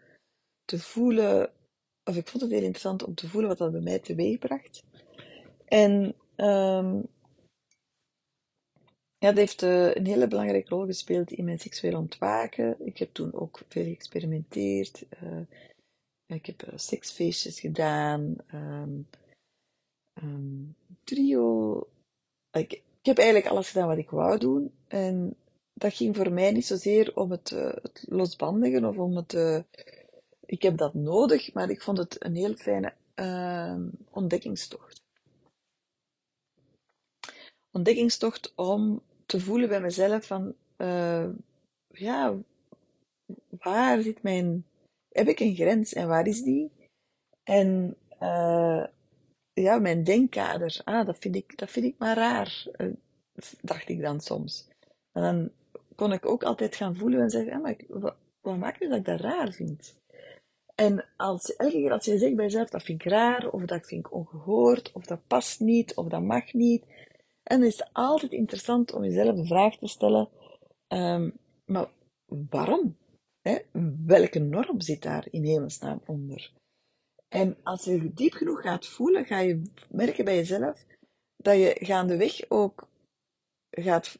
[0.65, 1.51] te voelen,
[2.05, 4.83] of ik vond het heel interessant om te voelen wat dat bij mij teweegbracht.
[5.65, 7.07] En um,
[9.19, 12.77] ja, dat heeft uh, een hele belangrijke rol gespeeld in mijn seksueel ontwaken.
[12.87, 15.05] Ik heb toen ook veel geëxperimenteerd.
[15.23, 15.41] Uh,
[16.27, 18.37] ik heb seksfeestjes gedaan.
[18.55, 19.07] Um,
[20.23, 21.87] um, trio.
[22.53, 24.73] Ik, heb eigenlijk alles gedaan wat ik wou doen.
[24.89, 25.37] En
[25.75, 29.65] dat ging voor mij niet zozeer om het, het losbandigen of om het.
[30.47, 35.03] ik heb dat nodig, maar ik vond het een heel fijne ehm, ontdekkingstocht
[37.73, 41.29] ontdekkingstocht om te voelen bij mezelf van, uh,
[41.89, 42.37] ja,
[43.49, 44.67] waar zit mijn,
[45.09, 46.71] heb ik een grens en waar is die?
[47.43, 47.97] En
[49.55, 52.93] ja, mijn denkkader, ah, dat vind ik, dat vind ik maar raar, uh,
[53.61, 54.69] dacht ik dan soms.
[55.13, 55.51] En dan
[55.95, 58.89] kon ik ook altijd gaan voelen en zeggen, ja, maar ik, wat, wat maakt nu
[58.89, 60.01] dat ik dat raar vind?
[60.75, 63.87] En als, elke keer als je zegt bij jezelf, dat vind ik raar, of dat
[63.87, 66.85] vind ik ongehoord, of dat past niet, of dat mag niet.
[67.43, 70.29] En dan is het altijd interessant om jezelf de vraag te stellen,
[70.89, 71.33] um,
[71.65, 71.89] maar
[72.27, 72.97] waarom?
[73.41, 73.59] Hè?
[74.07, 76.53] Welke norm zit daar in hemelsnaam onder?
[77.33, 80.87] En als je diep genoeg gaat voelen, ga je merken bij jezelf
[81.37, 82.89] dat je gaandeweg ook
[83.71, 84.19] gaat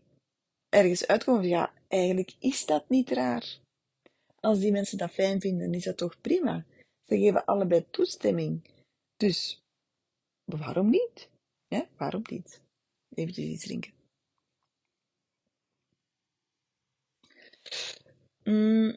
[0.69, 3.59] ergens uitkomen van, ja, eigenlijk is dat niet raar.
[4.41, 6.65] Als die mensen dat fijn vinden, is dat toch prima.
[7.07, 8.63] Ze geven allebei toestemming.
[9.17, 9.63] Dus
[10.45, 11.29] waarom niet?
[11.69, 12.61] Ja, waarom niet?
[13.15, 13.93] Even iets drinken.
[18.45, 18.97] Mm.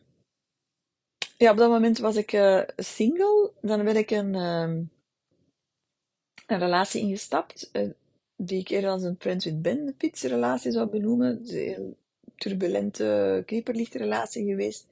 [1.46, 3.52] Ja, op dat moment was ik uh, single.
[3.62, 4.86] Dan werd ik een, uh,
[6.48, 7.89] een relatie ingestapt, uh,
[8.36, 11.39] die ik eerder als een Friends with Benefits relatie zou benoemen.
[11.39, 11.98] Een heel
[12.36, 14.88] turbulente keeperlichtrelatie geweest,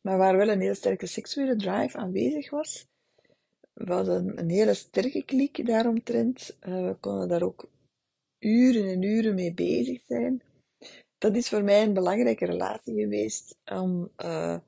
[0.00, 2.86] maar waar wel een heel sterke seksuele drive aanwezig was.
[3.72, 6.56] We een hele sterke klik daaromtrent.
[6.60, 7.70] we konden daar ook
[8.38, 10.42] uren en uren mee bezig zijn
[11.18, 14.58] dat is voor mij een belangrijke relatie geweest om, uh,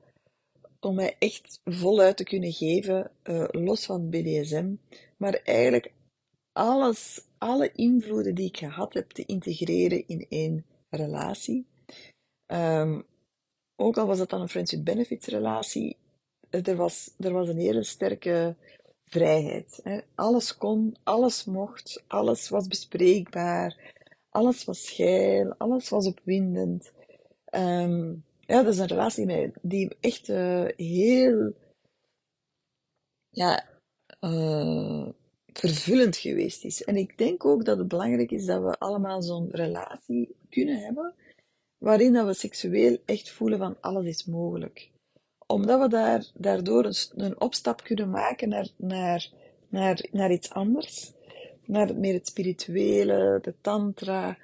[0.79, 4.73] om mij echt voluit te kunnen geven, uh, los van BDSM,
[5.17, 5.91] maar eigenlijk
[6.51, 11.65] alles, alle invloeden die ik gehad heb te integreren in één relatie.
[12.47, 13.05] Um,
[13.75, 15.97] ook al was dat dan een friends with benefits relatie,
[16.49, 18.55] er was, er was een hele sterke
[19.05, 19.79] vrijheid.
[19.83, 19.99] Hè.
[20.15, 23.97] Alles kon, alles mocht, alles was bespreekbaar.
[24.29, 26.91] Alles was geil, alles was opwindend.
[27.51, 31.53] Um, ja, dat is een relatie die, die echt uh, heel
[33.29, 33.65] ja,
[34.21, 35.07] uh,
[35.53, 36.83] vervullend geweest is.
[36.83, 41.13] En ik denk ook dat het belangrijk is dat we allemaal zo'n relatie kunnen hebben,
[41.77, 44.89] waarin dat we seksueel echt voelen van alles is mogelijk.
[45.47, 49.31] Omdat we daar, daardoor een, een opstap kunnen maken naar, naar,
[49.69, 51.13] naar, naar iets anders
[51.69, 54.37] naar meer het spirituele, de tantra.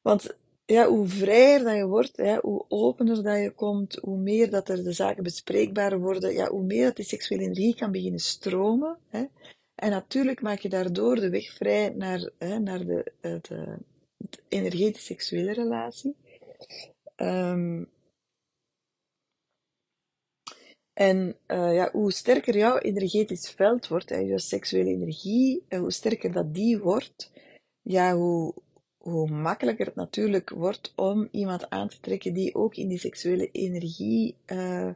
[0.00, 4.68] Want ja, hoe vrijer dat je wordt, hoe opener dat je komt, hoe meer dat
[4.68, 8.98] er de zaken bespreekbaar worden, ja, hoe meer dat die seksuele energie kan beginnen stromen.
[9.08, 9.24] Hè.
[9.74, 13.40] En natuurlijk maak je daardoor de weg vrij naar, hè, naar de, de,
[14.16, 16.16] de energetisch-seksuele relatie.
[17.16, 17.90] Um,
[20.92, 25.92] en uh, ja, hoe sterker jouw energetisch veld wordt, en je seksuele energie, en hoe
[25.92, 27.30] sterker dat die wordt,
[27.82, 28.54] ja, hoe,
[29.02, 33.50] hoe makkelijker het natuurlijk wordt om iemand aan te trekken die ook in die seksuele
[33.50, 34.90] energie uh,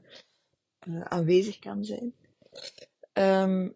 [0.88, 2.14] uh, aanwezig kan zijn.
[3.12, 3.74] Um,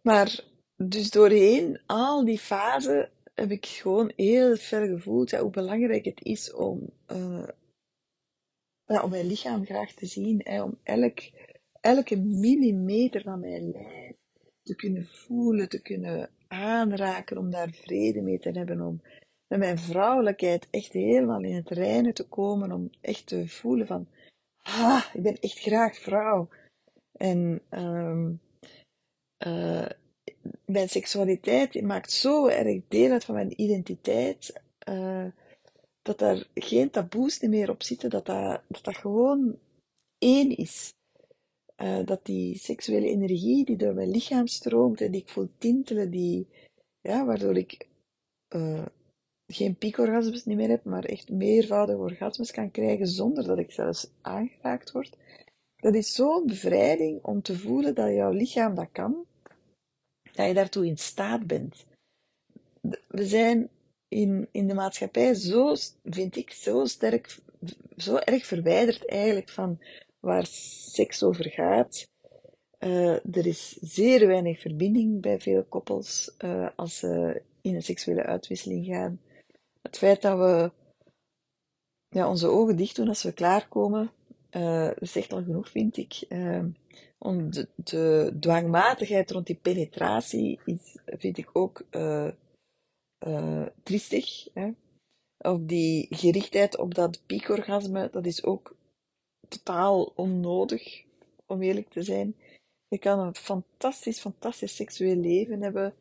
[0.00, 0.44] maar
[0.76, 6.52] dus doorheen al die fasen heb ik gewoon heel ver gevoeld hoe belangrijk het is
[6.52, 6.92] om
[8.86, 11.18] ja, om mijn lichaam graag te zien, hè, om elk,
[11.80, 14.16] elke millimeter van mijn lijf
[14.62, 19.00] te kunnen voelen, te kunnen aanraken, om daar vrede mee te hebben, om
[19.46, 24.08] met mijn vrouwelijkheid echt helemaal in het reinen te komen, om echt te voelen van,
[24.62, 26.48] ah, ik ben echt graag vrouw.
[27.12, 28.40] En um,
[29.46, 29.88] uh,
[30.64, 34.62] mijn seksualiteit maakt zo erg deel uit van mijn identiteit.
[34.88, 35.26] Uh,
[36.02, 39.58] dat er geen taboes meer op zitten, dat, dat gewoon
[40.18, 40.94] één is.
[41.82, 46.10] Uh, dat die seksuele energie die door mijn lichaam stroomt en die ik voel tintelen,
[46.10, 46.46] die,
[47.00, 47.86] ja, waardoor ik
[48.54, 48.86] uh,
[49.46, 54.10] geen piekorgasmes niet meer heb, maar echt meervoudige orgasmes kan krijgen zonder dat ik zelfs
[54.20, 55.16] aangeraakt word.
[55.76, 59.26] Dat is zo'n bevrijding om te voelen dat jouw lichaam dat kan,
[60.32, 61.84] dat je daartoe in staat bent.
[63.08, 63.68] We zijn
[64.08, 65.74] in, in de maatschappij zo,
[66.04, 67.38] vind ik, zo sterk,
[67.96, 69.78] zo erg verwijderd eigenlijk van
[70.26, 72.08] waar seks over gaat.
[72.78, 78.22] Uh, er is zeer weinig verbinding bij veel koppels uh, als ze in een seksuele
[78.22, 79.20] uitwisseling gaan.
[79.82, 80.70] Het feit dat we
[82.08, 84.10] ja, onze ogen dicht doen als we klaarkomen,
[84.50, 86.26] uh, zegt al genoeg, vind ik.
[87.18, 91.84] om de, dwangmatigheid rond die penetratie is, vind ik ook
[93.82, 94.48] triestig.
[94.54, 94.70] Hè?
[95.38, 98.75] Of die gerichtheid op dat piekorgasme, dat is ook
[99.48, 101.04] totaal onnodig,
[101.46, 102.36] om eerlijk te zijn.
[102.88, 105.94] Je kan een fantastisch, fantastisch seksueel leven hebben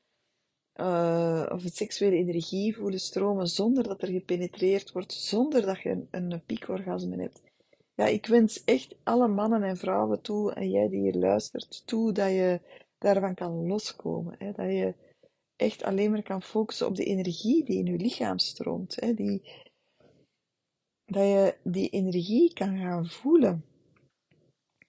[0.76, 6.08] uh, of seksuele energie voelen stromen zonder dat er gepenetreerd wordt, zonder dat je een,
[6.12, 7.42] een piekorgasme hebt.
[7.96, 12.12] Ja, ik wens echt alle mannen en vrouwen toe, en jij die hier luistert, toe
[12.12, 12.60] dat je
[12.98, 14.36] daarvan kan loskomen.
[14.38, 14.52] Hè?
[14.52, 14.94] Dat je
[15.56, 18.96] echt alleen maar kan focussen op de energie die in je lichaam stroomt.
[19.00, 19.14] Hè?
[19.14, 19.42] Die,
[21.06, 23.66] dat je die energie kan gaan voelen.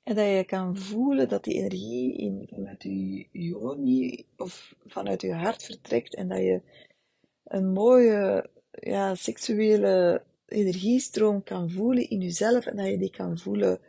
[0.03, 5.35] En dat je kan voelen dat die energie in, vanuit je joni of vanuit je
[5.35, 6.61] hart vertrekt en dat je
[7.45, 13.81] een mooie ja, seksuele energiestroom kan voelen in jezelf en dat je die kan voelen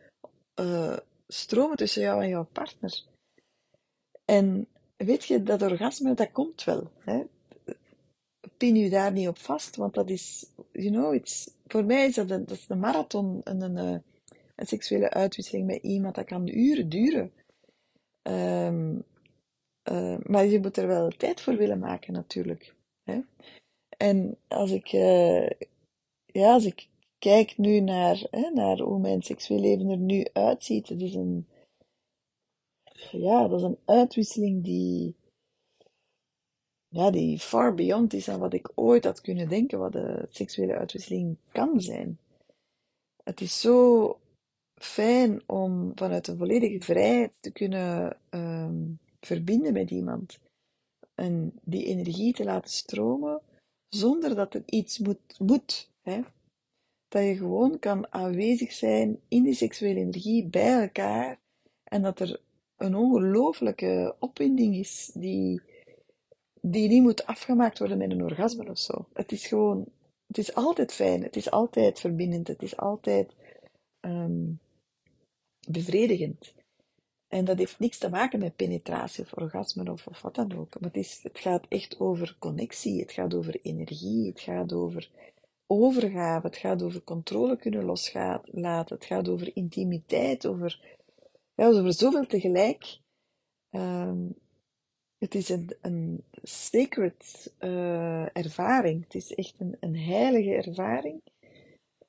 [0.59, 0.97] uh,
[1.27, 3.03] stromen tussen jou en jouw partner.
[4.25, 4.67] En
[4.97, 6.91] weet je, dat orgasme, dat komt wel.
[6.97, 7.23] Hè?
[8.57, 12.15] Pin je daar niet op vast, want dat is, you know, it's, voor mij is
[12.15, 14.03] dat een, dat is een marathon, een, een,
[14.55, 17.31] een seksuele uitwisseling met iemand, dat kan uren duren.
[18.23, 19.03] Um,
[19.91, 22.75] uh, maar je moet er wel tijd voor willen maken, natuurlijk.
[23.03, 23.19] Hè?
[23.97, 25.49] En als ik, uh,
[26.25, 26.87] ja, als ik
[27.19, 31.47] kijk nu naar, hè, naar hoe mijn seksueel leven er nu uitziet, het is een,
[33.11, 35.15] ja, dat is een uitwisseling die,
[36.97, 40.75] ja, die far beyond is aan wat ik ooit had kunnen denken wat de seksuele
[40.75, 42.19] uitwisseling kan zijn.
[43.23, 44.19] Het is zo
[44.81, 50.39] fijn om vanuit een volledige vrijheid te kunnen um, verbinden met iemand.
[51.15, 53.41] En die energie te laten stromen
[53.89, 55.39] zonder dat er iets moet.
[55.39, 56.21] moet hè?
[57.07, 61.39] Dat je gewoon kan aanwezig zijn in die seksuele energie bij elkaar
[61.83, 62.39] en dat er
[62.77, 65.61] een ongelooflijke opwinding is die,
[66.71, 69.07] die niet moet afgemaakt worden met een orgasme of zo.
[69.13, 69.85] Het is gewoon,
[70.27, 73.33] het is altijd fijn, het is altijd verbindend, het is altijd
[74.01, 74.59] um,
[75.67, 76.53] bevredigend.
[77.27, 80.79] En dat heeft niks te maken met penetratie of orgasme of, of wat dan ook.
[80.79, 85.09] Maar het, is, het gaat echt over connectie, het gaat over energie, het gaat over
[85.67, 90.97] overgave, het gaat over controle kunnen loslaten, het gaat over intimiteit, over
[91.55, 92.99] ja, over zoveel tegelijk.
[93.71, 94.35] Um,
[95.17, 99.03] het is een, een sacred uh, ervaring.
[99.03, 101.21] Het is echt een, een heilige ervaring.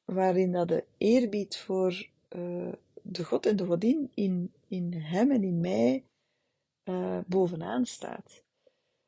[0.05, 5.43] Waarin dat de eerbied voor uh, de God en de Godin in, in hem en
[5.43, 6.05] in mij
[6.85, 8.43] uh, bovenaan staat.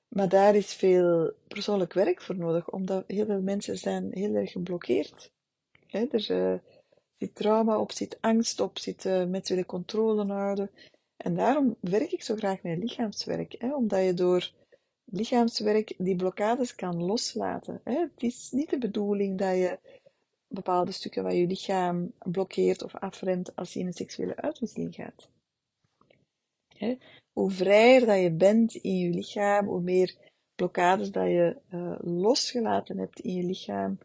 [0.09, 4.53] Maar daar is veel persoonlijk werk voor nodig, omdat heel veel mensen zijn heel erg
[4.53, 5.31] geblokkeerd.
[5.87, 6.61] Hè, er,
[7.21, 10.71] zit trauma op, zit angst op, zit uh, mensen willen controle houden.
[11.23, 14.53] En daarom werk ik zo graag met lichaamswerk, hè, omdat je door
[15.05, 17.81] lichaamswerk die blokkades kan loslaten.
[17.85, 17.99] Hè.
[17.99, 19.79] Het is niet de bedoeling dat je
[20.49, 25.29] bepaalde stukken van je lichaam blokkeert of afremt als je in een seksuele uitwisseling gaat.
[26.77, 26.99] Hè.
[27.33, 30.17] Hoe vrijer dat je bent in je lichaam, hoe meer
[30.55, 33.99] blokkades dat je uh, losgelaten hebt in je lichaam,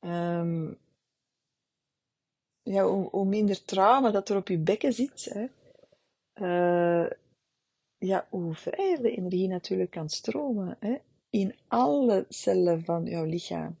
[0.00, 0.78] um,
[2.62, 5.46] ja, hoe, hoe, minder trauma dat er op je bekken zit, hè,
[6.40, 7.10] uh,
[7.98, 10.96] ja, hoe vrijer de energie natuurlijk kan stromen hè,
[11.30, 13.78] in alle cellen van jouw lichaam.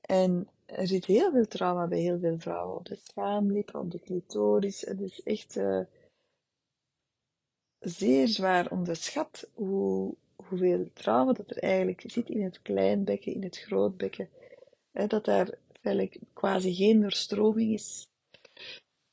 [0.00, 4.00] En er zit heel veel trauma bij heel veel vrouwen op de schaamlip, op de
[4.00, 4.80] clitoris.
[4.80, 5.80] Het is echt uh,
[7.78, 13.58] zeer zwaar onderschat hoe, hoeveel trauma dat er eigenlijk zit in het kleinbekken, in het
[13.58, 14.28] grootbekken.
[14.92, 18.06] Hè, dat daar eigenlijk quasi geen doorstroming is.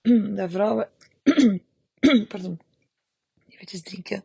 [0.36, 0.89] Dat vrouwen,
[2.30, 2.59] pardon,
[3.58, 4.24] even drinken.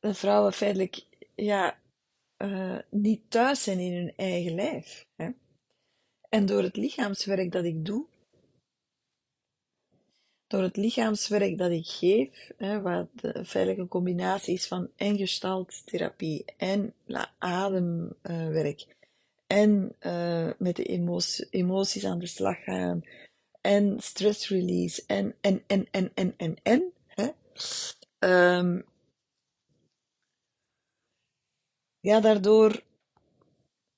[0.00, 1.80] Dat vrouwen feitelijk, ja,
[2.38, 5.06] uh, niet thuis zijn in hun eigen lijf.
[5.16, 5.30] Hè?
[6.28, 8.06] En door het lichaamswerk dat ik doe,
[10.46, 16.44] door het lichaamswerk dat ik geef, hè, wat feitelijk een combinatie is van en gestalttherapie
[16.56, 16.94] en
[17.38, 18.86] ademwerk
[19.46, 20.84] en uh, met de
[21.50, 23.02] emoties aan de slag gaan
[23.60, 27.28] en stress release en en en en en en en hè?
[28.58, 28.84] Um,
[32.00, 32.82] ja, daardoor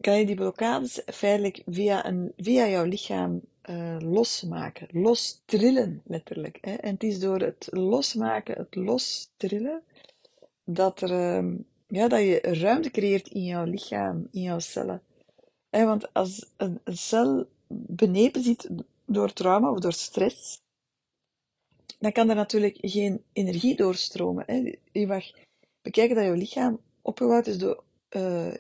[0.01, 3.41] kan je die blokkades feitelijk via, een, via jouw lichaam
[3.71, 6.59] uh, losmaken, lostrillen letterlijk.
[6.61, 6.75] Hè?
[6.75, 9.83] En het is door het losmaken, het lostrillen,
[10.65, 15.03] dat, er, um, ja, dat je ruimte creëert in jouw lichaam, in jouw cellen.
[15.71, 18.69] Want als een, een cel benepen zit
[19.13, 20.61] door trauma of door stress,
[21.99, 24.45] dan kan er natuurlijk geen energie doorstromen.
[24.47, 24.75] Hè?
[24.93, 25.25] Je mag
[25.83, 28.55] bekijken dat je lichaam opgebouwd is door, uh,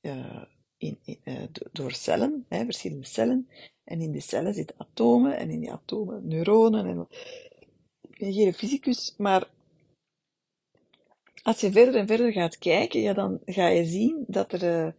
[0.00, 0.42] uh,
[0.76, 1.42] in, uh,
[1.72, 3.48] door cellen, hè, verschillende cellen.
[3.84, 6.86] En in die cellen zitten atomen, en in die atomen neuronen.
[6.86, 7.08] En
[8.18, 9.50] ben geen fysicus, maar
[11.42, 14.94] als je verder en verder gaat kijken, ja, dan ga je zien dat er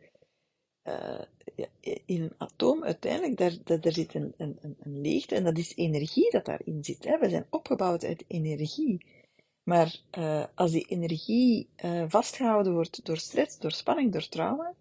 [2.05, 6.31] in een atoom uiteindelijk, daar, daar, zit een, een, een, leegte en dat is energie
[6.31, 7.03] dat daarin zit.
[7.03, 7.17] Hè.
[7.17, 9.05] We zijn opgebouwd uit energie.
[9.63, 11.69] Maar uh, als die energie
[12.07, 14.73] vastgehouden wordt door stress, door spanning, door trauma,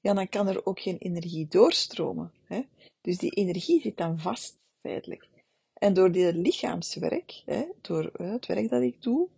[0.00, 2.32] ja, dan kan er ook geen energie doorstromen.
[2.44, 2.62] Hè.
[3.00, 5.28] Dus die energie zit dan vast, feitelijk.
[5.74, 9.28] En door dit lichaamswerk, hè, door het werk dat ik doe,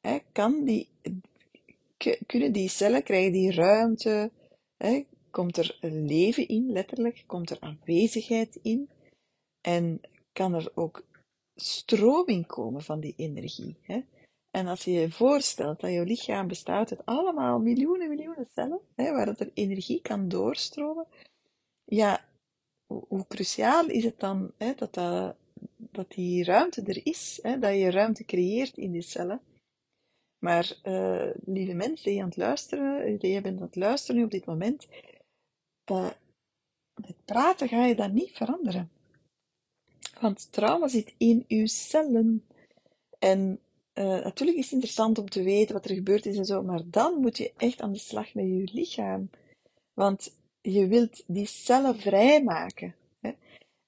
[0.00, 0.88] hè, kan die,
[2.26, 4.30] kunnen die cellen, krijgen die ruimte,
[4.76, 5.04] hè,
[5.36, 8.88] komt er leven in, letterlijk, komt er aanwezigheid in
[9.60, 10.00] en
[10.32, 11.04] kan er ook
[11.54, 13.76] stroming komen van die energie.
[13.80, 14.00] Hè.
[14.50, 19.12] En als je je voorstelt dat je lichaam bestaat uit allemaal miljoenen, miljoenen cellen, hè,
[19.12, 21.06] waar er energie kan doorstromen,
[21.84, 22.24] ja,
[22.86, 25.36] hoe, cruciaal is het dan hè, dat, dat,
[25.76, 29.40] dat die ruimte er is, hè, dat je ruimte creëert in die cellen.
[30.38, 34.30] Maar, uh, lieve mensen die aan het luisteren, die bent aan het luisteren nu op
[34.30, 34.86] dit moment,
[35.90, 36.10] uh,
[36.94, 38.90] met praten ga je dat niet veranderen.
[40.20, 42.46] Want trauma zit in uw cellen.
[43.18, 43.60] En
[43.94, 46.82] uh, natuurlijk is het interessant om te weten wat er gebeurd is en zo, maar
[46.84, 49.30] dan moet je echt aan de slag met je lichaam.
[49.94, 52.94] Want je wilt die cellen vrijmaken.
[53.20, 53.32] Hè?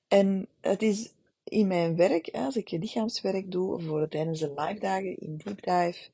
[0.08, 1.12] En het is
[1.44, 6.08] in mijn werk, als ik lichaamswerk doe, voor tijdens de live dagen in Deep Dive,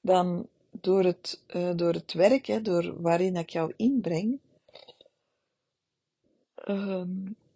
[0.00, 4.40] dan door het, uh, door het werk, hè, door waarin ik jou inbreng,
[6.68, 7.02] uh,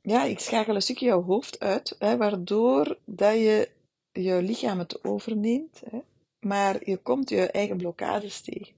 [0.02, 3.68] ja, ik schakel een stukje jouw hoofd uit, hè, waardoor dat je
[4.12, 5.98] je lichaam het overneemt, hè,
[6.46, 8.74] maar je komt je eigen blokkades tegen.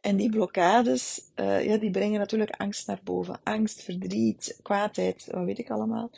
[0.00, 3.40] En die blokkades, uh, ja, die brengen natuurlijk angst naar boven.
[3.42, 6.10] Angst, verdriet, kwaadheid, wat weet ik allemaal.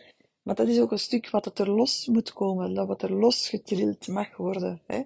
[0.43, 4.09] Maar dat is ook een stuk wat er los moet komen, dat wat er losgetrild
[4.09, 4.81] mag worden.
[4.87, 5.03] Hè.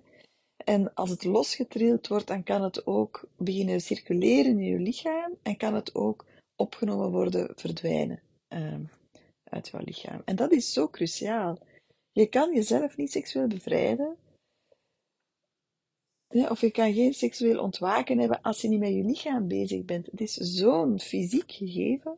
[0.65, 5.57] En als het losgetrild wordt, dan kan het ook beginnen circuleren in je lichaam en
[5.57, 6.25] kan het ook
[6.61, 8.79] opgenomen worden, verdwijnen uh,
[9.45, 10.23] uit jouw lichaam.
[10.25, 11.59] En dat is zo cruciaal.
[12.13, 14.17] Je kan jezelf niet seksueel bevrijden,
[16.29, 20.07] of je kan geen seksueel ontwaken hebben als je niet met je lichaam bezig bent.
[20.07, 22.17] Het is zo'n fysiek gegeven.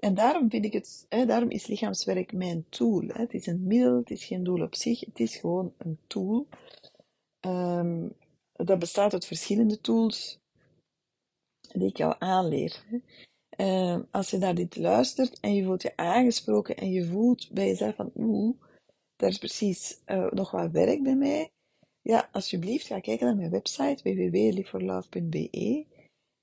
[0.00, 3.02] En daarom vind ik het, hè, daarom is lichaamswerk mijn tool.
[3.06, 3.20] Hè.
[3.20, 6.46] Het is een middel, het is geen doel op zich, het is gewoon een tool.
[7.46, 8.12] Um,
[8.52, 10.38] dat bestaat uit verschillende tools
[11.72, 12.84] die ik jou aanleer.
[13.56, 17.66] Uh, als je naar dit luistert en je voelt je aangesproken en je voelt bij
[17.66, 18.56] jezelf van oeh,
[19.16, 21.50] daar is precies uh, nog wat werk bij mij,
[22.06, 25.86] ja, alsjeblieft, ga kijken naar mijn website www.liveforlove.be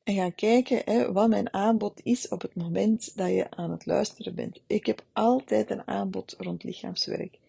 [0.04, 3.86] en ga kijken hè, wat mijn aanbod is op het moment dat je aan het
[3.86, 4.62] luisteren bent.
[4.68, 7.40] Ik heb altijd een aanbod rond lichaamswerk.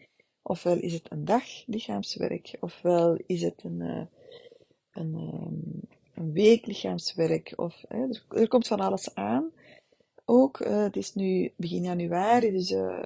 [0.43, 4.03] Ofwel is het een dag lichaamswerk, ofwel is het een, uh,
[4.91, 5.81] een, um,
[6.15, 7.53] een week lichaamswerk.
[7.57, 9.51] Of, hè, er, komt van alles aan.
[10.25, 13.05] Ook, uh, het is nu begin januari, dus uh,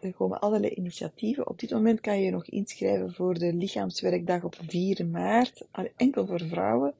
[0.00, 1.48] er komen allerlei initiatieven.
[1.48, 5.66] Op dit moment kan je je nog inschrijven voor de lichaamswerkdag op 4 maart,
[5.96, 6.94] enkel voor vrouwen.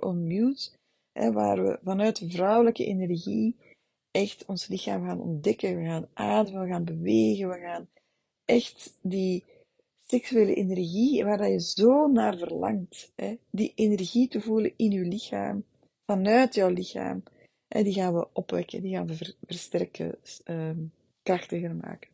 [0.00, 0.70] Own Muse,
[1.12, 3.56] hè, waar we vanuit vrouwelijke energie
[4.10, 5.76] echt ons lichaam gaan ontdekken.
[5.76, 7.88] We gaan ademen, we gaan bewegen, we gaan
[8.44, 9.44] echt die
[10.18, 15.04] seksuele energie, waar dat je zo naar verlangt, hè, die energie te voelen in je
[15.04, 15.64] lichaam,
[16.06, 17.22] vanuit jouw lichaam,
[17.68, 20.18] hè, die gaan we opwekken, die gaan we versterken.
[20.44, 20.92] Um,
[21.22, 22.10] krachtiger maken.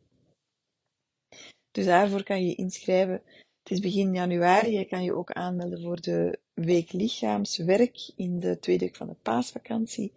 [1.70, 3.22] Dus daarvoor kan je inschrijven.
[3.62, 4.70] Het is begin januari.
[4.70, 9.16] Je kan je ook aanmelden voor de week lichaamswerk in de tweede week van de
[9.22, 10.12] paasvakantie.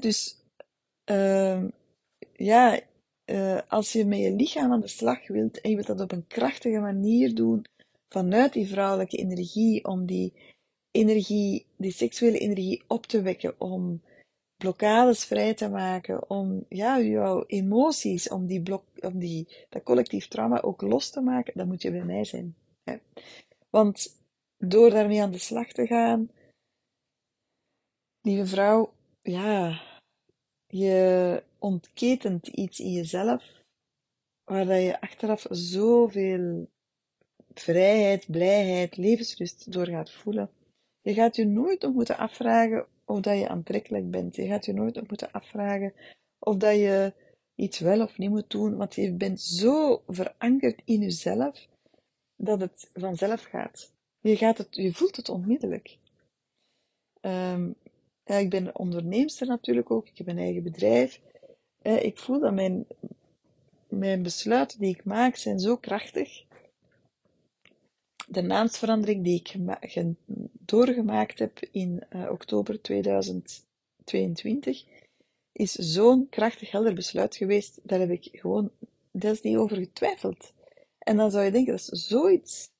[0.00, 0.36] dus
[1.10, 1.64] uh,
[2.32, 2.80] ja,
[3.26, 6.12] uh, als je met je lichaam aan de slag wilt en je wilt dat op
[6.12, 7.64] een krachtige manier doen
[8.08, 10.32] vanuit die vrouwelijke energie, om die
[10.90, 14.02] energie, die seksuele energie op te wekken, om
[14.56, 20.28] blokkades vrij te maken, om ja, jouw emoties, om, die blok, om die, dat collectief
[20.28, 22.56] trauma ook los te maken, dan moet je bij mij zijn.
[22.84, 22.96] Hè.
[23.70, 24.20] Want
[24.58, 26.30] door daarmee aan de slag te gaan,
[28.20, 29.80] lieve vrouw, ja,
[30.66, 33.44] je ontketent iets in jezelf,
[34.44, 36.68] waar je achteraf zoveel
[37.54, 40.50] vrijheid, blijheid, levenslust door gaat voelen.
[41.00, 44.36] Je gaat je nooit nog moeten afvragen of dat je aantrekkelijk bent.
[44.36, 45.92] Je gaat je nooit nog moeten afvragen
[46.38, 47.12] of dat je
[47.54, 51.66] iets wel of niet moet doen, want je bent zo verankerd in jezelf
[52.36, 53.92] dat het vanzelf gaat.
[54.20, 55.98] Je, gaat het, je voelt het onmiddellijk.
[58.24, 60.08] Ja, ik ben onderneemster natuurlijk ook.
[60.08, 61.20] Ik heb een eigen bedrijf.
[61.94, 62.86] Ik voel dat mijn,
[63.88, 66.44] mijn besluiten die ik maak zijn zo krachtig.
[68.28, 69.54] De naamsverandering die ik
[70.52, 74.84] doorgemaakt heb in uh, oktober 2022
[75.52, 77.80] is zo'n krachtig helder besluit geweest.
[77.82, 78.70] Daar heb ik gewoon,
[79.32, 80.52] is niet over getwijfeld.
[80.98, 82.70] En dan zou je denken, dat is zoiets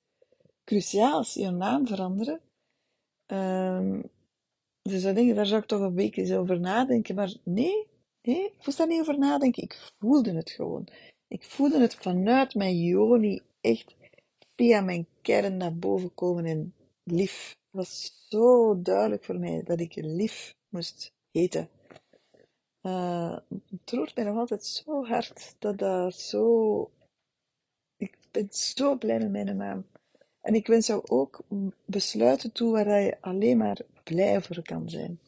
[0.65, 2.41] cruciaals, je naam veranderen.
[3.27, 4.03] Um,
[4.83, 7.15] dus dan denk daar zou ik toch een eens over nadenken.
[7.15, 7.87] Maar nee,
[8.27, 9.63] nee, ik moest daar niet over nadenken.
[9.63, 10.89] Ik voelde het gewoon.
[11.29, 13.97] Ik voelde het vanuit mijn joni echt
[14.57, 17.49] via mijn kern naar boven komen en lief.
[17.49, 21.69] Het was zo duidelijk voor mij dat ik lief moest heten.
[22.83, 26.91] Uh, het roert mij nog altijd zo hard dat dat zo...
[27.97, 29.87] Ik ben zo blij met mijn naam.
[30.41, 31.41] En ik wens jou ook
[31.85, 35.21] besluiten toe waar je alleen maar blij voor kan zijn.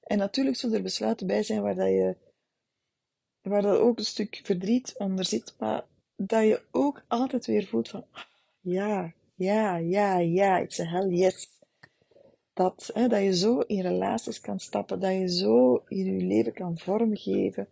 [0.00, 2.16] En natuurlijk zullen er besluiten bij zijn waar je
[3.48, 5.84] waar dat ook een stuk verdriet onder zit, maar
[6.16, 8.04] dat je ook altijd weer voelt van
[8.60, 11.48] ja, ja, ja, ja, it's a hell yes.
[12.52, 16.52] Dat, hè, dat je zo in relaties kan stappen, dat je zo in je leven
[16.52, 17.68] kan vormgeven,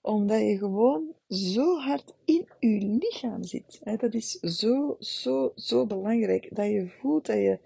[0.00, 3.80] omdat je gewoon zo hard in je lichaam zit.
[3.98, 7.58] Dat is zo, zo, zo belangrijk, dat je voelt dat je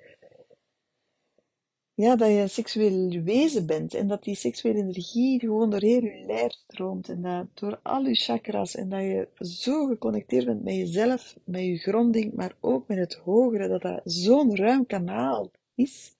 [1.95, 6.05] ja, dat je een seksueel wezen bent en dat die seksuele energie gewoon door heel
[6.05, 10.63] je lijf stroomt en dat door al je chakras en dat je zo geconnecteerd bent
[10.63, 15.51] met jezelf, met je gronding, maar ook met het hogere, dat dat zo'n ruim kanaal
[15.75, 16.17] is,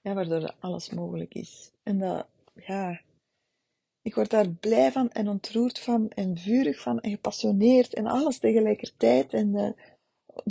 [0.00, 1.72] ja, waardoor alles mogelijk is.
[1.82, 3.00] En dat, ja,
[4.02, 8.38] ik word daar blij van en ontroerd van en vurig van en gepassioneerd en alles
[8.38, 9.62] tegelijkertijd en uh,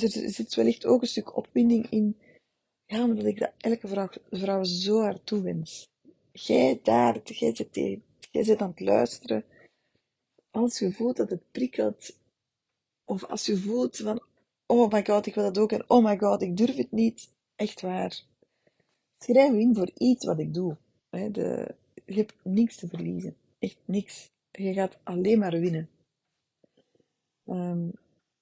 [0.04, 2.18] er zit wellicht ook een stuk opwinding in
[2.86, 5.88] ja, omdat ik dat elke vrouw, vrouw zo hard toewens.
[6.32, 7.76] Jij daar, jij zit,
[8.32, 9.46] jij zit aan het luisteren.
[10.52, 12.18] Als je voelt dat het prikkelt,
[13.06, 14.24] of als je voelt van,
[14.66, 17.30] oh my god, ik wil dat ook, en oh my god, ik durf het niet,
[17.56, 18.24] echt waar.
[19.24, 20.78] Schrijf je in voor iets wat ik doe.
[21.10, 21.76] De,
[22.06, 23.36] je hebt niks te verliezen.
[23.60, 24.32] Echt niks.
[24.52, 25.90] Je gaat alleen maar winnen.
[27.46, 27.92] Um,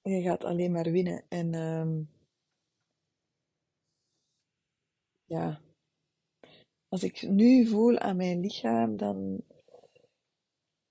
[0.02, 1.22] je gaat alleen maar winnen.
[1.28, 2.08] En um,
[5.32, 5.60] ja,
[6.88, 9.40] als ik nu voel aan mijn lichaam, dan,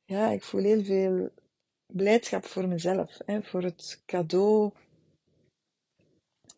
[0.06, 1.30] ja, ik voel heel veel
[1.94, 4.72] blijdschap voor mezelf, hè, voor het cadeau.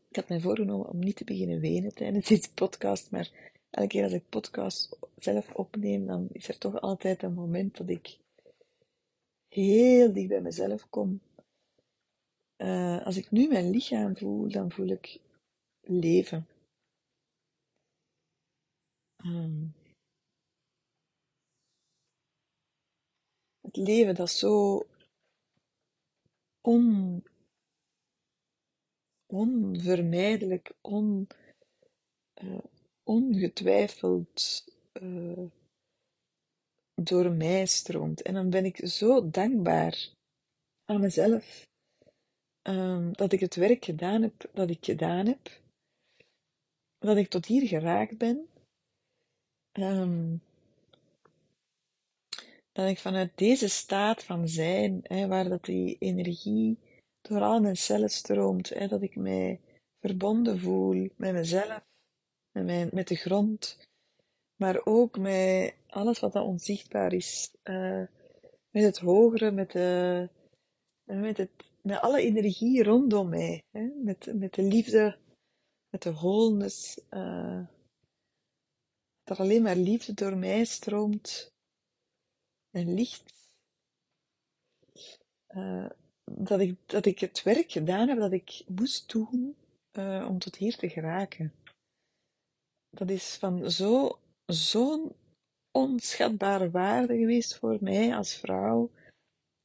[0.09, 3.31] Ik had mij voorgenomen om niet te beginnen wenen tijdens deze podcast, maar
[3.69, 7.89] elke keer als ik podcast zelf opneem, dan is er toch altijd een moment dat
[7.89, 8.17] ik
[9.47, 11.21] heel dicht bij mezelf kom.
[12.57, 15.19] Uh, als ik nu mijn lichaam voel, dan voel ik
[15.81, 16.47] leven.
[19.25, 19.73] Um,
[23.61, 24.85] het leven dat zo
[26.61, 27.23] on,
[29.25, 31.27] onvermijdelijk, on,
[32.43, 32.63] uh,
[33.03, 34.63] ongetwijfeld
[35.01, 35.47] uh,
[37.01, 38.21] door mij stroomt.
[38.21, 40.09] En dan ben ik zo dankbaar
[40.85, 41.67] aan mezelf
[42.67, 45.61] um, dat ik het werk gedaan heb dat ik gedaan heb,
[46.97, 48.47] dat ik tot hier geraakt ben
[49.73, 50.41] um,
[52.71, 56.77] dat ik vanuit deze staat van zijn, hè, waar dat die energie
[57.21, 59.59] door al mijn cellen stroomt, hè, dat ik mij
[59.99, 61.81] verbonden voel met mezelf,
[62.51, 63.87] met, mijn, met de grond,
[64.55, 68.03] maar ook met alles wat dat onzichtbaar is, uh,
[68.69, 70.29] met het hogere, met, de,
[71.03, 71.49] met, het,
[71.81, 75.17] met alle energie rondom mij, hè, met, met de liefde,
[75.89, 77.67] met de wholeness, uh,
[79.23, 81.53] dat alleen maar liefde door mij stroomt
[82.71, 83.33] en licht.
[85.49, 85.89] Uh,
[86.23, 89.55] dat, ik, dat ik het werk gedaan heb dat ik moest doen
[89.91, 91.53] uh, om tot hier te geraken.
[92.89, 95.15] Dat is van zo, zo'n
[95.71, 98.91] onschatbare waarde geweest voor mij als vrouw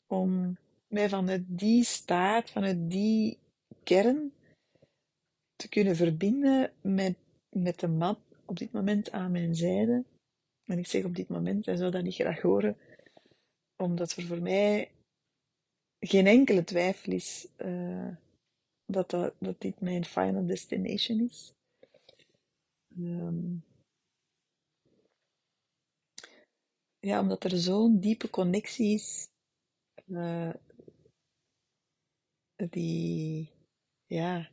[0.06, 3.38] om mij vanuit die staat, vanuit die
[3.82, 4.32] kern
[5.56, 7.16] te kunnen verbinden met,
[7.48, 8.18] met de man
[8.48, 10.04] op dit moment aan mijn zijde.
[10.64, 12.76] En ik zeg op dit moment, hij zou dat niet graag horen,
[13.76, 14.90] omdat er voor mij
[16.00, 18.16] geen enkele twijfel is uh,
[18.86, 21.52] dat, dat, dat, dit mijn final destination is.
[22.98, 23.64] Um,
[26.98, 29.28] ja, omdat er zo'n diepe connectie is,
[30.06, 30.54] uh,
[32.70, 33.50] die,
[34.06, 34.50] ja,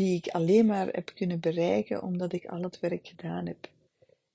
[0.00, 3.68] die ik alleen maar heb kunnen bereiken omdat ik al het werk gedaan heb.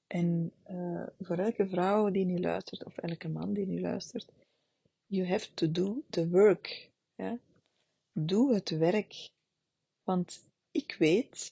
[0.08, 4.32] En uh, voor elke vrouw die nu luistert, of elke man die nu luistert,
[5.06, 6.90] you have to do the work.
[7.16, 7.38] Ja?
[8.12, 9.30] Doe het werk.
[10.04, 11.52] Want ik weet,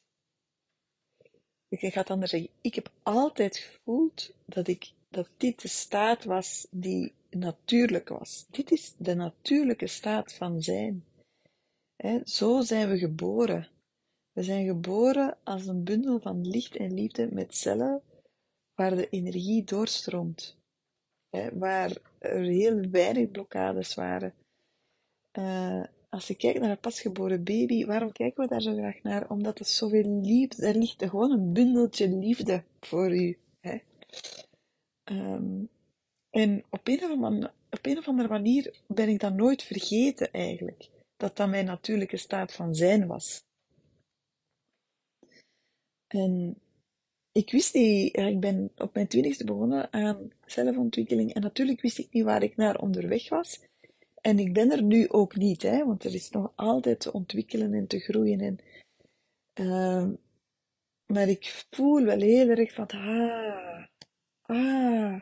[1.68, 6.24] ik ga het anders zeggen, ik heb altijd gevoeld dat, ik, dat dit de staat
[6.24, 8.46] was die natuurlijk was.
[8.50, 11.06] Dit is de natuurlijke staat van zijn.
[12.26, 13.72] zo zijn we geboren.
[14.34, 18.02] We zijn geboren als een bundel van licht en liefde met cellen
[18.76, 20.58] waar de energie doorstroomt.
[21.54, 24.34] waar er heel weinig blokkades waren.
[25.38, 29.30] Uh, als je kijkt naar een pasgeboren baby, waarom kijken we daar zo graag naar?
[29.30, 33.38] Omdat er zoveel liefde, er ligt gewoon een bundeltje liefde voor u.
[33.60, 33.78] Hè?
[35.12, 35.70] Um,
[36.30, 40.32] en op een, of andere, op een of andere manier ben ik dat nooit vergeten
[40.32, 40.90] eigenlijk.
[41.18, 43.44] Dat dat mijn natuurlijke staat van zijn was.
[46.14, 46.56] En
[47.32, 52.08] ik wist niet, ik ben op mijn twintigste begonnen aan zelfontwikkeling en natuurlijk wist ik
[52.12, 53.60] niet waar ik naar onderweg was.
[54.22, 57.74] En ik ben er nu ook niet, hè, want er is nog altijd te ontwikkelen
[57.74, 58.40] en te groeien.
[58.40, 58.60] En,
[59.60, 60.10] uh,
[61.06, 63.86] maar ik voel wel heel erg van, ah,
[64.42, 65.22] ah,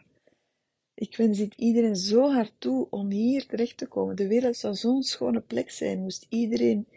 [0.93, 4.15] ik wens dit iedereen zo hard toe om hier terecht te komen.
[4.15, 6.87] De wereld zou zo'n schone plek zijn, moest iedereen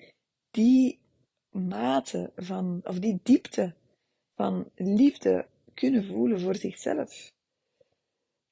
[0.50, 0.98] die
[1.50, 3.74] mate van, of die diepte
[4.34, 7.32] van liefde kunnen voelen voor zichzelf.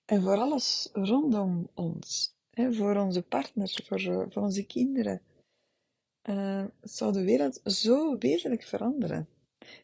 [0.05, 2.35] En voor alles rondom ons.
[2.51, 5.22] Hè, voor onze partners, voor, voor onze kinderen.
[6.28, 9.28] Uh, zou de wereld zo wezenlijk veranderen.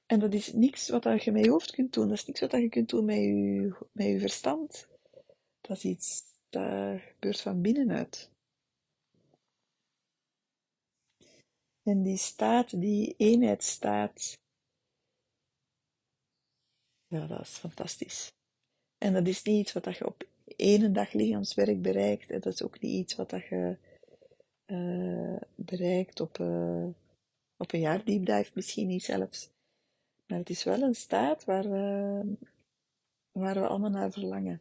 [0.06, 2.08] En dat is niks wat je met je hoofd kunt doen.
[2.08, 4.88] Dat is niks wat je kunt doen met je, met je verstand.
[5.60, 8.30] Dat is iets dat gebeurt van binnenuit.
[11.82, 14.38] En die staat, die eenheidsstaat,
[17.08, 18.32] ja, dat is fantastisch.
[18.98, 22.30] En dat is niet iets wat je op één dag lichaamswerk bereikt.
[22.30, 23.76] En dat is ook niet iets wat je
[24.66, 26.86] uh, bereikt op, uh,
[27.56, 29.50] op een jaar deep misschien niet zelfs.
[30.26, 32.22] Maar het is wel een staat waar we,
[33.32, 34.60] waar we allemaal naar verlangen.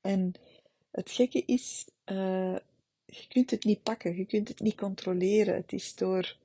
[0.00, 0.32] En
[0.90, 1.86] het gekke is,
[3.06, 5.54] je kunt het niet pakken, je kunt het niet controleren.
[5.54, 6.36] Het is door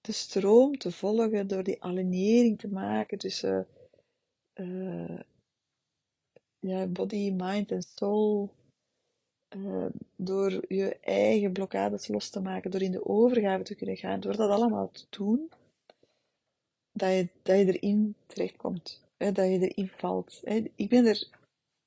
[0.00, 3.66] de stroom te volgen, door die alignering te maken tussen
[4.60, 5.20] uh,
[6.58, 8.50] ja, body, mind en soul.
[9.56, 9.86] Uh,
[10.16, 14.36] door je eigen blokkades los te maken, door in de overgave te kunnen gaan, door
[14.36, 15.50] dat allemaal te doen,
[16.92, 20.40] dat je, dat je erin terechtkomt, hè, dat je erin valt.
[20.44, 20.64] Hè.
[20.74, 21.06] Ik ben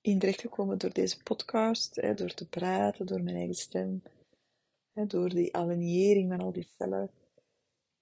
[0.02, 4.04] erin terechtgekomen door deze podcast, hè, door te praten, door mijn eigen stem,
[4.94, 7.12] hè, door die alignering van al die cellen.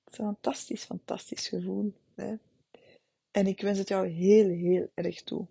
[0.03, 1.93] Het is een fantastisch, fantastisch gevoel.
[2.15, 2.35] Hè.
[3.31, 5.45] En ik wens het jou heel, heel erg toe.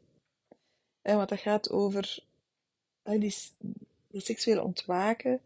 [1.03, 2.24] En want dat gaat over
[3.03, 3.35] die,
[4.09, 5.41] die seksuele ontwaken,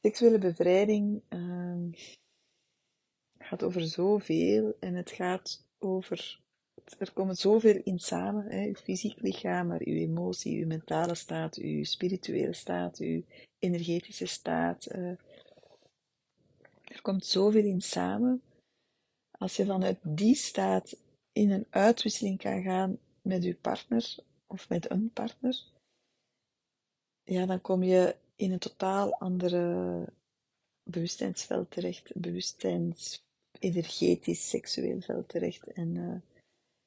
[0.00, 1.22] seksuele bevrijding.
[1.28, 1.92] Uh,
[3.50, 6.40] gaat over zoveel en het gaat over.
[6.98, 11.56] Er komt zoveel in samen: hè, uw fysiek lichaam, maar uw emotie, uw mentale staat,
[11.56, 13.22] uw spirituele staat, uw
[13.58, 14.88] energetische staat.
[14.94, 15.08] Uh,
[16.84, 18.42] er komt zoveel in samen.
[19.40, 20.96] Als je vanuit die staat
[21.32, 24.16] in een uitwisseling kan gaan met je partner
[24.46, 25.64] of met een partner,
[27.22, 30.04] ja, dan kom je in een totaal andere
[30.82, 33.24] bewustzijnsveld terecht, bewustzijns,
[33.58, 35.66] energetisch, seksueel veld terecht.
[35.66, 36.16] En uh,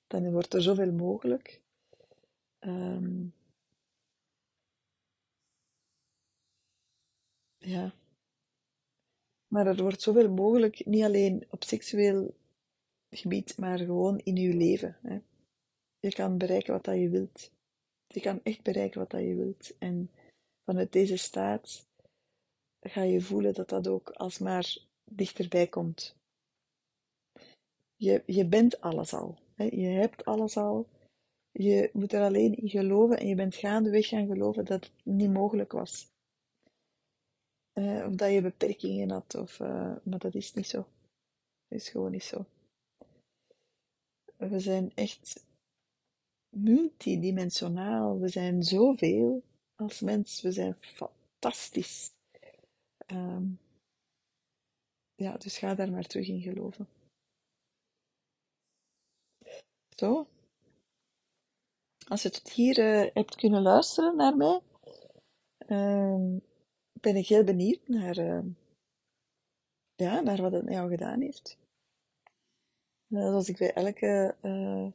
[0.07, 1.61] dan wordt er zoveel mogelijk.
[2.59, 3.33] Um,
[7.57, 7.93] ja.
[9.47, 12.41] Maar er wordt zoveel mogelijk, niet alleen op seksueel
[13.15, 14.97] gebied, maar gewoon in je leven.
[15.01, 15.19] Hè.
[15.99, 17.51] Je kan bereiken wat dat je wilt.
[18.07, 19.77] Je kan echt bereiken wat dat je wilt.
[19.77, 20.11] En
[20.63, 21.87] vanuit deze staat
[22.79, 26.15] ga je voelen dat dat ook alsmaar dichterbij komt.
[27.95, 29.37] Je, je bent alles al.
[29.55, 29.63] Hè.
[29.63, 30.87] Je hebt alles al.
[31.51, 35.31] Je moet er alleen in geloven en je bent gaandeweg gaan geloven dat het niet
[35.31, 36.11] mogelijk was.
[37.73, 40.77] Uh, of dat je beperkingen had, of, uh, maar dat is niet zo.
[41.67, 42.45] Dat is gewoon niet zo.
[44.49, 45.45] We zijn echt
[46.49, 48.19] multidimensionaal.
[48.19, 49.43] We zijn zoveel
[49.75, 50.41] als mens.
[50.41, 52.11] We zijn fantastisch.
[53.07, 53.59] Um,
[55.15, 56.87] ja, dus ga daar maar terug in geloven.
[59.95, 60.27] Zo.
[62.07, 64.61] Als je tot hier uh, hebt kunnen luisteren naar mij,
[65.67, 66.39] uh,
[67.01, 68.45] ben ik heel benieuwd naar, uh,
[69.95, 71.57] ja, naar wat het met jou gedaan heeft.
[73.13, 74.87] Zoals ik bij elke uh,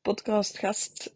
[0.00, 1.12] podcastgast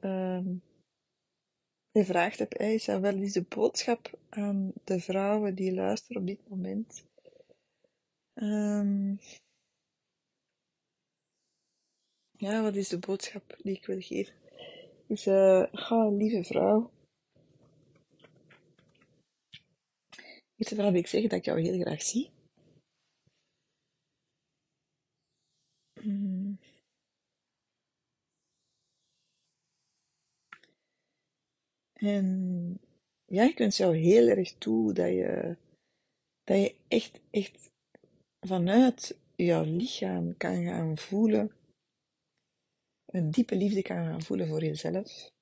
[1.91, 6.27] je vraagt heb, is dat wel eens de boodschap aan de vrouwen die luisteren op
[6.27, 7.05] dit moment?
[8.35, 9.19] Um,
[12.31, 14.35] ja, wat is de boodschap die ik wil geven?
[15.07, 16.91] Is, uh, ga, lieve vrouw.
[20.57, 22.34] Eerst en vooral wil ik zeggen dat ik jou heel graag zie.
[26.05, 26.59] Mm.
[31.93, 32.79] En
[33.25, 35.57] ja, wens jou heel erg toe dat je,
[36.45, 37.71] dat je echt, echt
[38.47, 41.53] vanuit jouw lichaam kan gaan voelen,
[43.05, 45.33] een diepe liefde kan gaan voelen voor jezelf.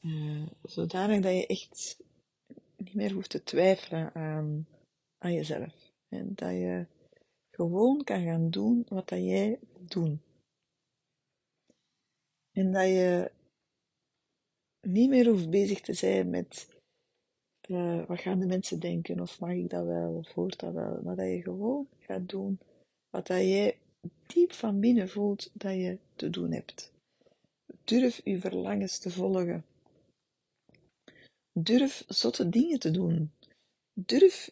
[0.00, 2.02] Uh, zodanig dat je echt
[2.76, 4.68] niet meer hoeft te twijfelen aan,
[5.18, 5.92] aan jezelf.
[6.08, 6.86] En dat je
[7.54, 10.20] gewoon kan gaan doen wat dat jij wil doen.
[12.52, 13.30] En dat je
[14.80, 16.68] niet meer hoeft bezig te zijn met
[17.68, 21.02] uh, wat gaan de mensen denken, of mag ik dat wel, of hoort dat wel.
[21.02, 22.58] Maar dat je gewoon gaat doen
[23.10, 23.78] wat dat jij
[24.26, 26.92] diep van binnen voelt dat je te doen hebt.
[27.84, 29.64] Durf je verlangens te volgen.
[31.52, 33.32] Durf zotte dingen te doen.
[33.92, 34.50] Durf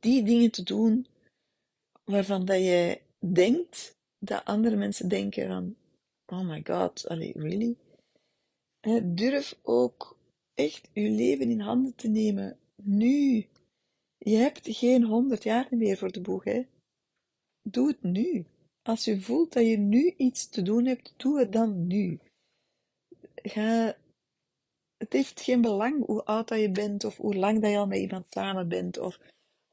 [0.00, 1.06] die dingen te doen
[2.04, 5.76] waarvan dat je denkt dat andere mensen denken van,
[6.26, 7.76] oh my god, allee, really?
[9.02, 10.18] durf ook
[10.54, 12.58] echt je leven in handen te nemen.
[12.82, 13.46] Nu.
[14.18, 16.66] Je hebt geen honderd jaar meer voor de boeg, hè.
[17.62, 18.44] Doe het nu.
[18.82, 22.18] Als je voelt dat je nu iets te doen hebt, doe het dan nu.
[23.34, 23.96] Ga...
[24.96, 27.86] Het heeft geen belang hoe oud dat je bent, of hoe lang dat je al
[27.86, 29.18] met iemand samen bent, of,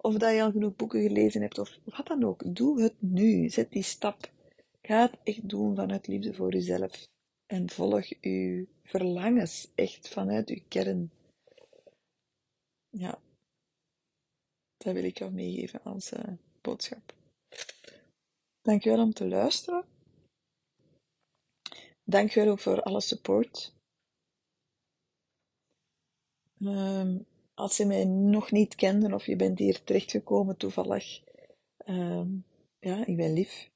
[0.06, 2.56] of dat je al genoeg boeken gelezen hebt, of wat dan ook.
[2.56, 3.50] Doe het nu.
[3.50, 4.32] Zet die stap.
[4.82, 7.08] Ga het echt doen vanuit liefde voor jezelf.
[7.46, 11.12] En volg uw verlangens echt vanuit uw kern.
[12.90, 13.20] Ja,
[14.78, 17.14] dat wil ik jou meegeven als uh, boodschap.
[18.62, 19.86] Dankjewel om te luisteren.
[22.04, 23.74] Dankjewel ook voor alle support.
[26.60, 27.26] Um,
[27.56, 31.24] als je mij nog niet kende of je bent hier terechtgekomen toevallig,
[31.86, 32.46] um,
[32.80, 33.72] ja, ik ben lief.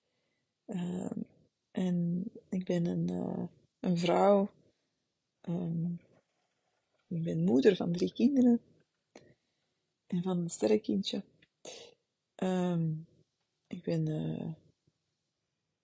[0.66, 1.26] Um,
[1.72, 3.44] en ik ben een, uh,
[3.80, 4.50] een vrouw.
[7.08, 8.62] ik ben moeder van drie kinderen
[10.08, 11.24] en van een sterrenkindje.
[13.68, 14.54] ik ben uh,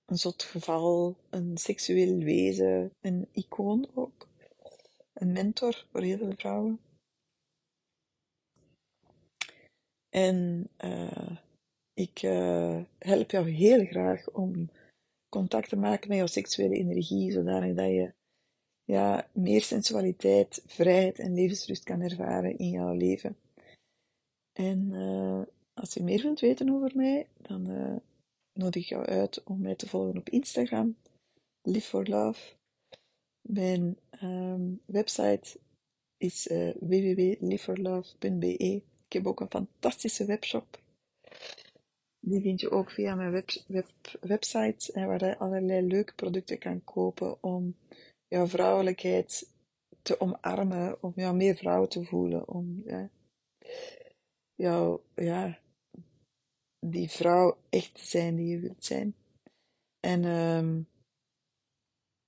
[0.06, 4.28] een zot geval, een seksueel wezen, een icoon ook.
[5.14, 6.80] Een mentor voor heel veel vrouwen.
[10.16, 11.38] En uh,
[11.94, 14.70] ik uh, help jou heel graag om
[15.30, 18.14] contact te maken met jouw seksuele energie, zodanig dat je
[18.84, 23.38] ja, meer sensualiteit, vrijheid en levensrust kan ervaren in jouw leven.
[24.54, 25.42] En uh,
[25.74, 27.64] als je meer wilt weten over mij, dan
[28.54, 30.98] nodig ik jou uit om mij te volgen op Instagram,
[31.62, 32.54] Live for Love.
[33.42, 35.60] Mijn um, website
[36.18, 38.82] is uh, www.liveforlove.be.
[39.16, 40.80] Heb ook een fantastische webshop.
[42.20, 43.88] Die vind je ook via mijn web, web,
[44.22, 47.76] website, waar je allerlei leuke producten kan kopen om
[48.28, 49.50] jouw vrouwelijkheid
[50.02, 53.10] te omarmen, om jou meer vrouw te voelen, om ja,
[54.56, 55.60] jou, ja,
[56.80, 59.16] die vrouw echt te zijn die je wilt zijn.
[60.00, 60.88] En um,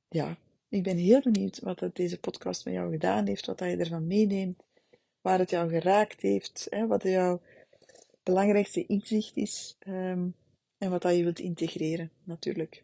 [0.08, 0.38] ja,
[0.70, 4.64] ik ben heel benieuwd wat deze podcast met jou gedaan heeft, wat je ervan meeneemt,
[5.28, 7.42] waar het jou geraakt heeft, hè, wat jouw
[8.24, 10.36] belangrijkste inzicht is um,
[10.78, 12.84] en wat dat je wilt integreren, natuurlijk.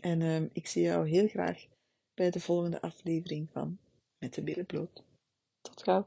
[0.00, 1.66] En um, ik zie jou heel graag
[2.14, 3.78] bij de volgende aflevering van
[4.18, 4.66] Met de Billen.
[5.60, 6.06] Tot gauw.